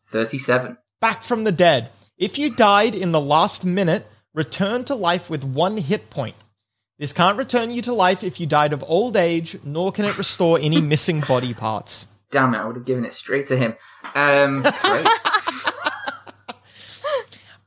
Thirty-seven. 0.08 0.78
Back 1.00 1.22
from 1.22 1.44
the 1.44 1.52
dead. 1.52 1.90
If 2.16 2.38
you 2.38 2.50
died 2.50 2.94
in 2.94 3.12
the 3.12 3.20
last 3.20 3.64
minute, 3.64 4.06
return 4.32 4.84
to 4.84 4.94
life 4.94 5.28
with 5.28 5.44
one 5.44 5.76
hit 5.76 6.08
point. 6.10 6.36
This 6.98 7.12
can't 7.12 7.36
return 7.36 7.70
you 7.70 7.82
to 7.82 7.92
life 7.92 8.24
if 8.24 8.40
you 8.40 8.46
died 8.46 8.72
of 8.72 8.82
old 8.86 9.16
age, 9.16 9.58
nor 9.64 9.92
can 9.92 10.04
it 10.06 10.16
restore 10.16 10.58
any 10.60 10.80
missing 10.92 11.20
body 11.20 11.52
parts. 11.54 12.08
Damn 12.30 12.54
it! 12.54 12.58
I 12.58 12.64
would 12.64 12.76
have 12.76 12.84
given 12.86 13.04
it 13.04 13.12
straight 13.12 13.46
to 13.46 13.56
him. 13.56 13.74
Um. 14.14 14.64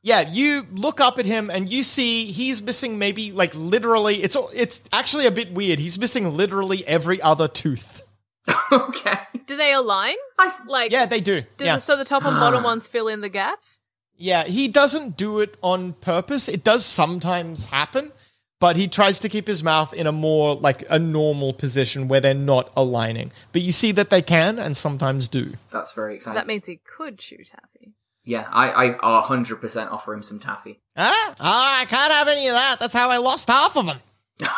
Yeah, 0.01 0.21
you 0.29 0.65
look 0.71 1.01
up 1.01 1.19
at 1.19 1.25
him 1.25 1.49
and 1.49 1.67
you 1.69 1.83
see 1.83 2.25
he's 2.31 2.61
missing 2.63 2.97
maybe 2.97 3.33
like 3.33 3.53
literally 3.53 4.23
it's 4.23 4.37
it's 4.53 4.81
actually 4.93 5.25
a 5.27 5.31
bit 5.31 5.51
weird. 5.53 5.77
He's 5.77 5.99
missing 5.99 6.37
literally 6.37 6.87
every 6.87 7.21
other 7.21 7.49
tooth. 7.49 8.01
okay. 8.71 9.19
Do 9.45 9.57
they 9.57 9.73
align? 9.73 10.15
I, 10.39 10.53
Like, 10.65 10.91
Yeah, 10.93 11.05
they 11.05 11.19
do. 11.19 11.41
do 11.57 11.65
yeah. 11.65 11.77
so 11.79 11.97
the 11.97 12.05
top 12.05 12.23
and 12.23 12.39
bottom 12.39 12.63
ones 12.63 12.87
fill 12.87 13.09
in 13.09 13.19
the 13.21 13.29
gaps? 13.29 13.81
yeah, 14.15 14.45
he 14.45 14.67
doesn't 14.69 15.17
do 15.17 15.39
it 15.41 15.55
on 15.61 15.93
purpose. 15.93 16.47
It 16.47 16.63
does 16.63 16.85
sometimes 16.85 17.65
happen, 17.65 18.11
but 18.59 18.75
he 18.75 18.87
tries 18.87 19.19
to 19.19 19.29
keep 19.29 19.47
his 19.47 19.63
mouth 19.63 19.93
in 19.93 20.05
a 20.07 20.11
more 20.11 20.55
like 20.55 20.83
a 20.89 20.99
normal 20.99 21.53
position 21.53 22.07
where 22.07 22.19
they're 22.19 22.33
not 22.33 22.71
aligning. 22.75 23.31
But 23.53 23.61
you 23.61 23.71
see 23.71 23.91
that 23.93 24.09
they 24.09 24.21
can 24.21 24.59
and 24.59 24.75
sometimes 24.75 25.27
do. 25.27 25.53
that's 25.71 25.93
very 25.93 26.15
exciting. 26.15 26.35
That 26.35 26.47
means 26.47 26.67
he 26.67 26.79
could 26.97 27.21
shoot 27.21 27.47
Taffy. 27.47 27.93
yeah, 28.23 28.47
I 28.51 28.95
I 29.01 29.21
hundred 29.21 29.57
percent 29.57 29.91
offer 29.91 30.13
him 30.13 30.23
some 30.23 30.39
taffy. 30.39 30.81
Ah, 30.97 31.33
ah, 31.39 31.81
I 31.81 31.85
can't 31.85 32.11
have 32.11 32.27
any 32.27 32.47
of 32.47 32.53
that. 32.53 32.77
That's 32.79 32.93
how 32.93 33.09
I 33.09 33.17
lost 33.17 33.47
half 33.49 33.75
of 33.77 33.85
them. 33.85 33.99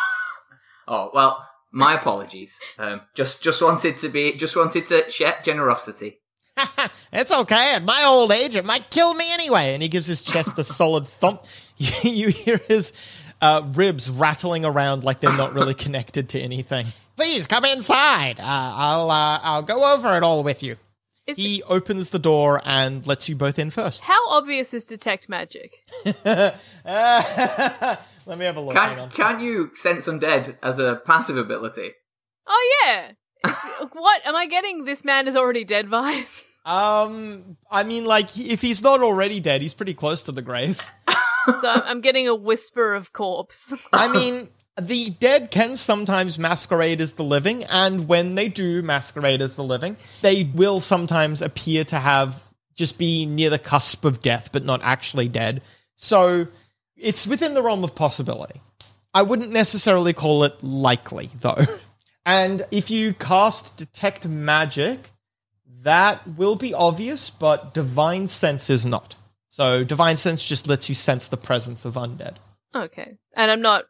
Oh 0.88 1.10
well, 1.14 1.48
my 1.70 1.94
apologies. 1.94 2.58
Um, 2.76 3.02
just 3.14 3.40
just 3.42 3.62
wanted 3.62 3.96
to 3.98 4.08
be 4.08 4.32
just 4.36 4.56
wanted 4.56 4.84
to 4.86 5.08
share 5.10 5.38
generosity. 5.44 6.20
it's 7.12 7.30
okay. 7.30 7.74
At 7.76 7.84
my 7.84 8.02
old 8.04 8.32
age, 8.32 8.56
it 8.56 8.64
might 8.64 8.90
kill 8.90 9.14
me 9.14 9.32
anyway. 9.32 9.74
And 9.74 9.82
he 9.82 9.88
gives 9.88 10.06
his 10.08 10.24
chest 10.24 10.58
a 10.58 10.64
solid 10.80 11.06
thump. 11.06 11.44
You, 11.76 12.10
you 12.10 12.28
hear 12.28 12.58
his 12.68 12.92
uh, 13.42 13.62
ribs 13.74 14.08
rattling 14.08 14.64
around 14.64 15.04
like 15.04 15.20
they're 15.20 15.36
not 15.36 15.52
really 15.52 15.74
connected 15.84 16.30
to 16.30 16.40
anything. 16.40 16.86
Please 17.16 17.46
come 17.46 17.64
inside. 17.64 18.40
Uh, 18.40 18.44
I'll 18.46 19.10
uh, 19.10 19.40
I'll 19.42 19.62
go 19.62 19.92
over 19.92 20.16
it 20.16 20.22
all 20.22 20.42
with 20.42 20.62
you. 20.62 20.76
Is 21.26 21.36
He 21.36 21.62
opens 21.64 22.10
the 22.10 22.18
door 22.18 22.60
and 22.64 23.06
lets 23.06 23.28
you 23.28 23.36
both 23.36 23.58
in 23.58 23.70
first. 23.70 24.00
How 24.00 24.28
obvious 24.28 24.74
is 24.74 24.84
detect 24.84 25.28
magic? 25.28 25.78
Let 26.24 26.58
me 28.38 28.44
have 28.44 28.56
a 28.56 28.60
look. 28.60 28.74
Can 28.74 29.10
can 29.10 29.40
you 29.40 29.70
sense 29.74 30.06
undead 30.06 30.56
as 30.62 30.78
a 30.78 31.00
passive 31.04 31.36
ability? 31.36 31.92
Oh 32.46 32.80
yeah. 32.84 33.12
what 33.92 34.22
am 34.24 34.36
I 34.36 34.46
getting? 34.46 34.84
This 34.84 35.04
man 35.04 35.28
is 35.28 35.36
already 35.36 35.64
dead 35.64 35.88
vibes. 35.88 36.52
Um, 36.64 37.56
I 37.70 37.82
mean, 37.82 38.04
like, 38.04 38.36
if 38.38 38.62
he's 38.62 38.82
not 38.82 39.02
already 39.02 39.40
dead, 39.40 39.62
he's 39.62 39.74
pretty 39.74 39.94
close 39.94 40.22
to 40.24 40.32
the 40.32 40.42
grave. 40.42 40.90
So 41.46 41.68
I'm, 41.68 41.82
I'm 41.82 42.00
getting 42.00 42.28
a 42.28 42.34
whisper 42.34 42.94
of 42.94 43.12
corpse. 43.12 43.74
I 43.92 44.08
mean, 44.08 44.48
the 44.80 45.10
dead 45.10 45.50
can 45.50 45.76
sometimes 45.76 46.38
masquerade 46.38 47.00
as 47.00 47.12
the 47.14 47.24
living, 47.24 47.64
and 47.64 48.08
when 48.08 48.34
they 48.34 48.48
do 48.48 48.82
masquerade 48.82 49.42
as 49.42 49.54
the 49.56 49.64
living, 49.64 49.96
they 50.22 50.44
will 50.54 50.80
sometimes 50.80 51.42
appear 51.42 51.84
to 51.84 51.98
have 51.98 52.42
just 52.74 52.96
be 52.98 53.26
near 53.26 53.50
the 53.50 53.58
cusp 53.58 54.04
of 54.04 54.22
death, 54.22 54.50
but 54.50 54.64
not 54.64 54.80
actually 54.82 55.28
dead. 55.28 55.62
So 55.96 56.48
it's 56.96 57.26
within 57.26 57.54
the 57.54 57.62
realm 57.62 57.84
of 57.84 57.94
possibility. 57.94 58.60
I 59.14 59.22
wouldn't 59.22 59.50
necessarily 59.50 60.14
call 60.14 60.44
it 60.44 60.62
likely, 60.62 61.30
though. 61.40 61.66
And 62.24 62.64
if 62.70 62.88
you 62.88 63.14
cast 63.14 63.76
Detect 63.76 64.28
Magic, 64.28 65.10
that 65.82 66.24
will 66.36 66.54
be 66.54 66.72
obvious, 66.72 67.30
but 67.30 67.74
Divine 67.74 68.28
Sense 68.28 68.70
is 68.70 68.86
not. 68.86 69.16
So 69.52 69.84
Divine 69.84 70.16
Sense 70.16 70.42
just 70.42 70.66
lets 70.66 70.88
you 70.88 70.94
sense 70.94 71.28
the 71.28 71.36
presence 71.36 71.84
of 71.84 71.94
undead. 71.94 72.36
Okay, 72.74 73.18
and 73.36 73.50
I'm 73.50 73.60
not. 73.60 73.84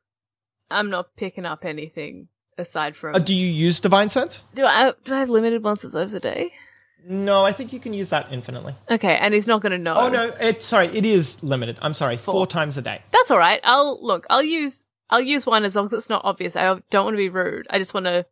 I'm 0.72 0.90
not 0.90 1.14
picking 1.16 1.46
up 1.46 1.64
anything 1.64 2.26
aside 2.58 2.96
from. 2.96 3.14
Uh, 3.14 3.20
do 3.20 3.32
you 3.32 3.46
use 3.46 3.78
Divine 3.78 4.08
Sense? 4.08 4.44
do 4.56 4.64
I 4.64 4.92
do 5.04 5.14
I 5.14 5.20
have 5.20 5.30
limited 5.30 5.62
ones 5.62 5.84
of 5.84 5.92
those 5.92 6.14
a 6.14 6.20
day? 6.20 6.52
No, 7.06 7.44
I 7.44 7.52
think 7.52 7.72
you 7.72 7.78
can 7.78 7.92
use 7.92 8.08
that 8.08 8.26
infinitely. 8.32 8.74
Okay, 8.90 9.16
and 9.16 9.32
he's 9.32 9.46
not 9.46 9.62
going 9.62 9.70
to 9.70 9.78
know. 9.78 9.94
Oh 9.94 10.08
no, 10.08 10.32
it 10.40 10.64
sorry, 10.64 10.86
it 10.88 11.04
is 11.04 11.40
limited. 11.44 11.78
I'm 11.80 11.94
sorry, 11.94 12.16
four, 12.16 12.34
Four. 12.34 12.46
times 12.48 12.76
a 12.76 12.82
day. 12.82 13.00
That's 13.12 13.30
all 13.30 13.38
right. 13.38 13.60
I'll 13.62 14.04
look. 14.04 14.26
I'll 14.30 14.42
use. 14.42 14.84
I'll 15.10 15.20
use 15.20 15.46
one 15.46 15.64
as 15.64 15.76
long 15.76 15.86
as 15.86 15.92
it's 15.92 16.10
not 16.10 16.22
obvious. 16.24 16.56
I 16.56 16.80
don't 16.90 17.04
want 17.04 17.14
to 17.14 17.18
be 17.18 17.28
rude. 17.28 17.68
I 17.70 17.78
just 17.78 17.94
want 17.94 18.06
to. 18.06 18.26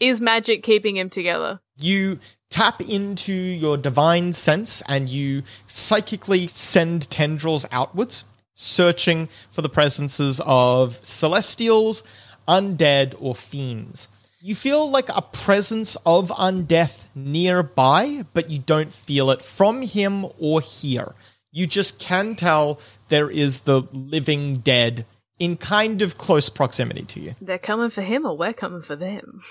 Is 0.00 0.20
magic 0.20 0.62
keeping 0.64 0.96
him 0.98 1.08
together? 1.08 1.60
You 1.78 2.18
tap 2.54 2.80
into 2.80 3.32
your 3.32 3.76
divine 3.76 4.32
sense 4.32 4.80
and 4.86 5.08
you 5.08 5.42
psychically 5.66 6.46
send 6.46 7.10
tendrils 7.10 7.66
outwards, 7.72 8.22
searching 8.54 9.28
for 9.50 9.60
the 9.60 9.68
presences 9.68 10.40
of 10.46 10.96
celestials, 11.04 12.04
undead, 12.46 13.12
or 13.18 13.34
fiends. 13.34 14.06
You 14.40 14.54
feel 14.54 14.88
like 14.88 15.08
a 15.08 15.20
presence 15.20 15.96
of 16.06 16.28
undeath 16.28 17.08
nearby, 17.16 18.24
but 18.34 18.50
you 18.50 18.60
don't 18.60 18.92
feel 18.92 19.30
it 19.30 19.42
from 19.42 19.82
him 19.82 20.24
or 20.38 20.60
here. 20.60 21.16
You 21.50 21.66
just 21.66 21.98
can 21.98 22.36
tell 22.36 22.78
there 23.08 23.30
is 23.30 23.60
the 23.60 23.82
living 23.90 24.58
dead 24.58 25.06
in 25.38 25.56
kind 25.56 26.00
of 26.00 26.16
close 26.16 26.48
proximity 26.48 27.02
to 27.02 27.20
you. 27.20 27.34
They're 27.40 27.58
coming 27.58 27.90
for 27.90 28.02
him 28.02 28.24
or 28.24 28.36
we're 28.36 28.52
coming 28.52 28.82
for 28.82 28.94
them. 28.94 29.42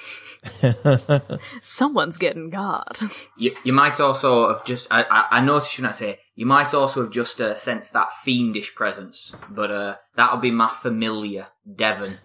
Someone's 1.61 2.17
getting 2.17 2.49
guard. 2.49 2.97
You, 3.38 3.55
you 3.63 3.73
might 3.73 3.99
also 3.99 4.47
have 4.47 4.63
just, 4.63 4.88
I, 4.89 5.03
I, 5.03 5.39
I 5.39 5.41
noticed, 5.41 5.71
shouldn't 5.71 5.93
I 5.93 5.97
say, 5.97 6.19
you 6.36 6.45
might 6.45 6.73
also 6.73 7.03
have 7.03 7.11
just 7.11 7.41
uh, 7.41 7.55
sensed 7.55 7.93
that 7.93 8.13
fiendish 8.13 8.75
presence, 8.75 9.36
but 9.49 9.71
uh, 9.71 9.95
that'll 10.15 10.39
be 10.39 10.51
my 10.51 10.69
familiar, 10.69 11.47
Devon. 11.75 12.19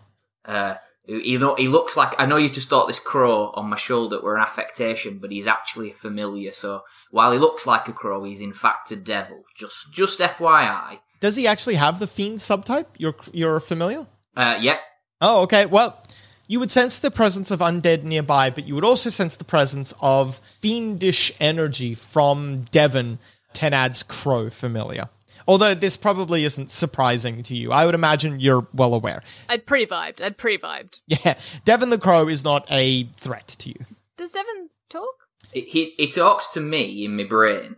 Uh, 0.45 0.77
you 1.05 1.39
know, 1.39 1.55
he 1.57 1.69
looks 1.69 1.97
like, 1.97 2.15
I 2.19 2.27
know 2.27 2.37
you 2.37 2.51
just 2.51 2.69
thought 2.69 2.87
this 2.87 3.01
crow 3.01 3.51
on 3.55 3.71
my 3.71 3.77
shoulder 3.77 4.21
were 4.21 4.37
an 4.37 4.43
affectation, 4.43 5.19
but 5.19 5.33
he's 5.33 5.47
actually 5.47 5.91
a 5.91 5.95
familiar, 5.95 6.53
so 6.53 6.83
while 7.11 7.33
he 7.33 7.39
looks 7.39 7.67
like 7.67 7.89
a 7.89 7.93
crow, 7.93 8.25
he's 8.25 8.43
in 8.43 8.53
fact 8.53 8.93
a 8.93 8.97
devil. 8.97 9.43
Just, 9.57 9.93
just 9.93 10.21
FYI. 10.21 11.01
Does 11.21 11.37
he 11.37 11.47
actually 11.47 11.75
have 11.75 11.99
the 11.99 12.07
fiend 12.07 12.39
subtype? 12.39 12.87
You're 12.97 13.17
you're 13.33 13.61
familiar? 13.61 14.07
Uh, 14.37 14.59
yep. 14.61 14.79
Oh, 15.21 15.43
okay. 15.43 15.67
Well, 15.67 16.01
you 16.47 16.61
would 16.61 16.71
sense 16.71 16.99
the 16.99 17.11
presence 17.11 17.51
of 17.51 17.61
undead 17.61 18.05
nearby, 18.05 18.51
but 18.51 18.67
you 18.67 18.75
would 18.75 18.85
also 18.85 19.11
sense 19.11 19.37
the 19.37 19.45
presence 19.45 19.93
of 20.01 20.41
fiendish 20.61 21.33
energy 21.41 21.95
from 21.95 22.63
Devon, 22.71 23.19
Tenad's 23.53 24.03
crow 24.03 24.49
familiar. 24.49 25.09
Although 25.47 25.75
this 25.75 25.97
probably 25.97 26.45
isn't 26.45 26.71
surprising 26.71 27.43
to 27.45 27.55
you. 27.55 27.73
I 27.73 27.87
would 27.87 27.95
imagine 27.95 28.39
you're 28.39 28.67
well 28.75 28.93
aware. 28.95 29.23
I'd 29.49 29.67
pre 29.67 29.87
vibed. 29.87 30.21
I'd 30.21 30.37
pre 30.37 30.59
vibed. 30.59 31.01
Yeah, 31.07 31.39
Devon 31.65 31.91
the 31.91 31.99
crow 31.99 32.29
is 32.29 32.45
not 32.45 32.67
a 32.71 33.05
threat 33.15 33.49
to 33.61 33.71
you. 33.71 33.87
Does 34.17 34.33
Devon 34.33 34.69
talk? 34.91 35.15
He, 35.53 35.95
he 35.97 36.09
talks 36.09 36.49
to 36.49 36.61
me 36.61 37.05
in 37.05 37.17
my 37.17 37.25
brain, 37.25 37.77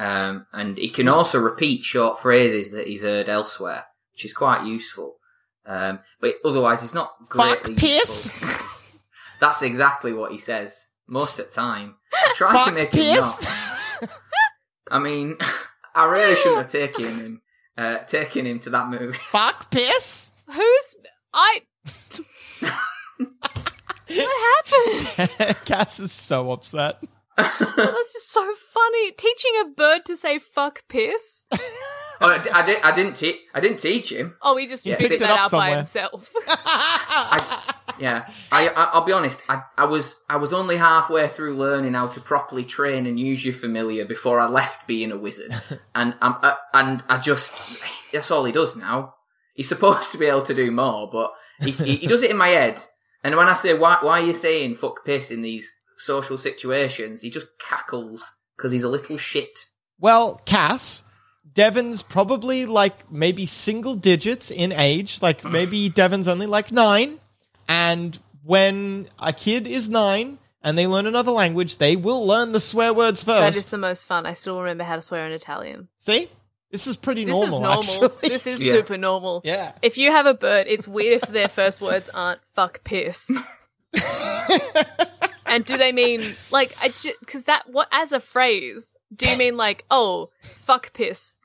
um, 0.00 0.46
and 0.54 0.78
he 0.78 0.88
can 0.88 1.08
also 1.08 1.38
repeat 1.38 1.84
short 1.84 2.18
phrases 2.18 2.70
that 2.70 2.86
he's 2.86 3.02
heard 3.02 3.28
elsewhere, 3.28 3.84
which 4.12 4.24
is 4.24 4.32
quite 4.32 4.64
useful. 4.64 5.16
Um, 5.66 5.98
but 6.22 6.36
otherwise, 6.42 6.80
he's 6.80 6.94
not 6.94 7.12
greatly 7.28 7.74
Fuck 7.74 7.76
piss. 7.76 8.34
That's 9.40 9.60
exactly 9.60 10.14
what 10.14 10.32
he 10.32 10.38
says 10.38 10.88
most 11.06 11.38
of 11.38 11.48
the 11.48 11.52
time. 11.52 11.96
I 12.14 12.32
try 12.34 12.52
to 12.52 12.64
Fuck 12.64 12.74
make 12.74 12.94
him 12.94 13.14
not. 13.14 13.46
I 14.90 14.98
mean, 14.98 15.36
I 15.94 16.06
really 16.06 16.34
shouldn't 16.34 16.62
have 16.62 16.72
taken 16.72 17.04
him, 17.04 17.42
uh, 17.76 17.98
taken 17.98 18.46
him 18.46 18.58
to 18.60 18.70
that 18.70 18.88
movie. 18.88 19.18
Fuck 19.30 19.70
piss. 19.70 20.32
Who's. 20.46 20.96
I. 21.34 21.60
what 24.08 24.64
happened? 24.64 25.56
Cass 25.66 26.00
is 26.00 26.10
so 26.10 26.52
upset. 26.52 27.04
That's 27.42 28.12
just 28.12 28.30
so 28.30 28.54
funny. 28.72 29.12
Teaching 29.12 29.52
a 29.62 29.64
bird 29.68 30.04
to 30.06 30.16
say 30.16 30.38
fuck 30.38 30.82
piss? 30.88 31.44
Oh, 32.22 32.28
I, 32.28 32.38
di- 32.38 32.50
I, 32.50 32.66
did, 32.66 32.82
I 32.82 32.94
didn't 32.94 33.14
te- 33.16 33.40
I 33.54 33.60
didn't 33.60 33.78
teach 33.78 34.12
him. 34.12 34.36
Oh, 34.42 34.56
he 34.56 34.66
just 34.66 34.84
Yeah, 34.84 34.96
figured 34.96 35.10
picked 35.20 35.22
it 35.22 35.26
that 35.26 35.30
up 35.32 35.38
out 35.46 35.50
by 35.52 35.58
somewhere. 35.58 35.76
himself. 35.76 36.30
Yeah, 37.98 38.26
I, 38.50 38.68
I 38.68 38.84
I'll 38.94 39.04
be 39.04 39.12
honest. 39.12 39.42
I, 39.46 39.62
I 39.76 39.84
was 39.84 40.16
I 40.26 40.36
was 40.36 40.54
only 40.54 40.78
halfway 40.78 41.28
through 41.28 41.56
learning 41.58 41.92
how 41.92 42.06
to 42.06 42.20
properly 42.20 42.64
train 42.64 43.04
and 43.06 43.20
use 43.20 43.44
your 43.44 43.52
familiar 43.52 44.06
before 44.06 44.40
I 44.40 44.48
left 44.48 44.86
being 44.86 45.12
a 45.12 45.18
wizard, 45.18 45.54
and 45.94 46.14
um, 46.22 46.38
uh, 46.42 46.54
and 46.72 47.04
I 47.10 47.18
just 47.18 47.60
that's 48.10 48.30
all 48.30 48.46
he 48.46 48.52
does 48.52 48.74
now. 48.74 49.16
He's 49.54 49.68
supposed 49.68 50.12
to 50.12 50.18
be 50.18 50.24
able 50.26 50.40
to 50.42 50.54
do 50.54 50.70
more, 50.70 51.10
but 51.12 51.32
he, 51.60 51.72
he, 51.72 51.96
he 51.96 52.06
does 52.06 52.22
it 52.22 52.30
in 52.30 52.38
my 52.38 52.48
head. 52.48 52.80
And 53.22 53.36
when 53.36 53.48
I 53.48 53.52
say 53.54 53.74
why 53.76 53.98
why 54.00 54.22
are 54.22 54.24
you 54.26 54.32
saying 54.32 54.76
fuck 54.76 55.04
piss 55.04 55.30
in 55.30 55.42
these 55.42 55.70
social 56.00 56.38
situations, 56.38 57.22
he 57.22 57.30
just 57.30 57.48
cackles 57.58 58.32
because 58.56 58.72
he's 58.72 58.84
a 58.84 58.88
little 58.88 59.16
shit. 59.18 59.66
Well, 59.98 60.40
Cass, 60.46 61.02
Devon's 61.52 62.02
probably 62.02 62.66
like 62.66 63.10
maybe 63.10 63.46
single 63.46 63.94
digits 63.96 64.50
in 64.50 64.72
age. 64.72 65.20
Like 65.22 65.44
maybe 65.58 65.88
Devon's 65.88 66.28
only 66.28 66.46
like 66.46 66.72
nine. 66.72 67.18
And 67.68 68.18
when 68.42 69.08
a 69.18 69.32
kid 69.32 69.66
is 69.66 69.88
nine 69.88 70.38
and 70.62 70.76
they 70.76 70.86
learn 70.86 71.06
another 71.06 71.30
language, 71.30 71.78
they 71.78 71.96
will 71.96 72.26
learn 72.26 72.52
the 72.52 72.60
swear 72.60 72.92
words 72.92 73.22
first. 73.22 73.40
that 73.40 73.56
is 73.56 73.70
the 73.70 73.78
most 73.78 74.06
fun. 74.06 74.26
I 74.26 74.34
still 74.34 74.58
remember 74.60 74.84
how 74.84 74.96
to 74.96 75.02
swear 75.02 75.26
in 75.26 75.32
Italian. 75.32 75.88
See? 75.98 76.28
This 76.70 76.86
is 76.86 76.96
pretty 76.96 77.24
This 77.24 77.32
normal, 77.32 77.46
This 77.78 77.88
is 77.88 77.94
normal. 78.00 78.12
actually. 78.14 78.28
This 78.28 78.46
is 78.46 78.62
Yeah. 78.66 78.72
super 78.72 78.96
normal. 78.96 79.40
Yeah. 79.44 79.72
If 79.82 79.98
you 79.98 80.10
have 80.12 80.26
a 80.26 80.34
bird, 80.34 80.66
it's 80.68 80.86
weird 80.86 81.22
if 81.22 81.28
their 81.28 81.48
first 81.48 81.80
words 81.80 82.08
aren't 82.14 82.40
fuck 82.54 82.84
piss. 82.84 83.28
and 85.50 85.64
do 85.64 85.76
they 85.76 85.92
mean 85.92 86.20
like 86.50 86.74
I 86.80 86.92
because 87.20 87.44
that 87.44 87.70
what 87.70 87.88
as 87.90 88.12
a 88.12 88.20
phrase? 88.20 88.96
Do 89.14 89.28
you 89.28 89.36
mean 89.36 89.56
like 89.56 89.84
oh 89.90 90.30
fuck 90.42 90.92
piss? 90.92 91.36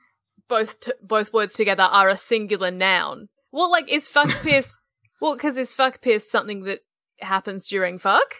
Both 0.48 0.80
t- 0.80 0.92
both 1.02 1.32
words 1.32 1.54
together 1.54 1.82
are 1.82 2.08
a 2.08 2.16
singular 2.16 2.70
noun. 2.70 3.28
Well, 3.50 3.70
like 3.70 3.90
is 3.90 4.08
fuck 4.08 4.28
piss? 4.42 4.76
Well, 5.20 5.34
because 5.34 5.56
is 5.56 5.74
fuck 5.74 6.00
piss 6.00 6.30
something 6.30 6.62
that 6.64 6.80
happens 7.20 7.68
during 7.68 7.98
fuck, 7.98 8.34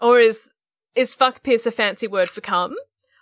or 0.00 0.20
is 0.20 0.52
is 0.94 1.14
fuck 1.14 1.42
piss 1.42 1.66
a 1.66 1.70
fancy 1.70 2.06
word 2.06 2.28
for 2.28 2.40
cum, 2.40 2.76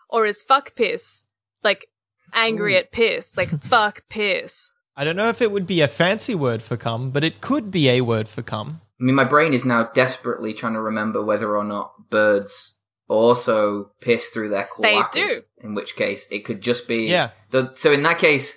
or 0.08 0.26
is 0.26 0.42
fuck 0.42 0.74
piss 0.74 1.24
like 1.62 1.86
angry 2.32 2.76
at 2.76 2.92
piss, 2.92 3.36
like 3.36 3.48
fuck 3.62 4.02
piss? 4.08 4.72
I 4.96 5.04
don't 5.04 5.16
know 5.16 5.28
if 5.28 5.42
it 5.42 5.50
would 5.50 5.66
be 5.66 5.80
a 5.80 5.88
fancy 5.88 6.34
word 6.34 6.62
for 6.62 6.76
cum, 6.76 7.10
but 7.10 7.24
it 7.24 7.40
could 7.40 7.70
be 7.70 7.90
a 7.90 8.00
word 8.00 8.28
for 8.28 8.42
cum. 8.42 8.80
I 9.04 9.06
mean, 9.06 9.16
my 9.16 9.24
brain 9.24 9.52
is 9.52 9.66
now 9.66 9.90
desperately 9.92 10.54
trying 10.54 10.72
to 10.72 10.80
remember 10.80 11.22
whether 11.22 11.54
or 11.54 11.62
not 11.62 12.08
birds 12.08 12.78
also 13.06 13.90
piss 14.00 14.30
through 14.30 14.48
their 14.48 14.66
They 14.80 14.98
do. 15.12 15.42
In 15.58 15.74
which 15.74 15.94
case, 15.94 16.26
it 16.30 16.46
could 16.46 16.62
just 16.62 16.88
be 16.88 17.04
Yeah. 17.04 17.32
So, 17.50 17.68
so 17.74 17.92
in 17.92 18.02
that 18.04 18.16
case, 18.16 18.56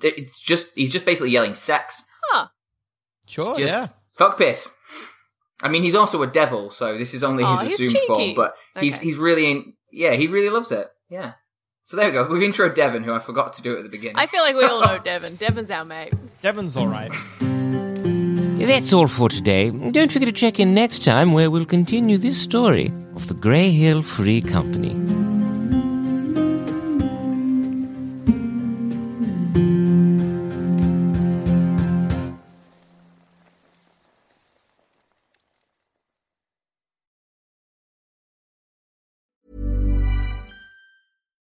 it's 0.00 0.38
just 0.38 0.68
he's 0.76 0.92
just 0.92 1.04
basically 1.04 1.32
yelling 1.32 1.54
sex. 1.54 2.04
Huh. 2.30 2.46
Sure, 3.26 3.56
Just 3.56 3.72
yeah. 3.74 3.88
fuck 4.12 4.38
piss. 4.38 4.68
I 5.60 5.68
mean, 5.68 5.82
he's 5.82 5.96
also 5.96 6.22
a 6.22 6.28
devil, 6.28 6.70
so 6.70 6.96
this 6.96 7.12
is 7.12 7.24
only 7.24 7.42
Aw, 7.42 7.56
his 7.56 7.72
oh, 7.72 7.74
assumed 7.74 7.94
cheeky. 7.94 8.06
form. 8.06 8.34
But 8.36 8.54
he's 8.78 9.00
he's 9.00 9.16
really 9.16 9.50
in, 9.50 9.72
yeah, 9.90 10.12
he 10.12 10.28
really 10.28 10.50
loves 10.50 10.70
it. 10.70 10.86
Yeah. 11.08 11.32
So 11.84 11.96
there 11.96 12.06
we 12.06 12.12
go. 12.12 12.28
We've 12.28 12.44
intro 12.44 12.72
Devon, 12.72 13.02
who 13.02 13.12
I 13.12 13.18
forgot 13.18 13.54
to 13.54 13.62
do 13.62 13.76
at 13.76 13.82
the 13.82 13.88
beginning. 13.88 14.18
I 14.18 14.26
feel 14.26 14.42
like 14.42 14.54
we 14.54 14.62
all 14.62 14.82
know 14.82 14.98
Devon. 15.04 15.34
Devon's 15.34 15.72
our 15.72 15.84
mate. 15.84 16.12
Devon's 16.42 16.76
all 16.76 16.86
right. 16.86 17.10
That's 18.66 18.94
all 18.94 19.08
for 19.08 19.28
today. 19.28 19.70
Don't 19.70 20.10
forget 20.10 20.26
to 20.26 20.32
check 20.32 20.58
in 20.58 20.74
next 20.74 21.04
time 21.04 21.32
where 21.32 21.50
we'll 21.50 21.66
continue 21.66 22.16
this 22.16 22.40
story 22.40 22.86
of 23.14 23.28
the 23.28 23.34
Greyhill 23.34 24.02
Free 24.02 24.40
Company. 24.40 25.23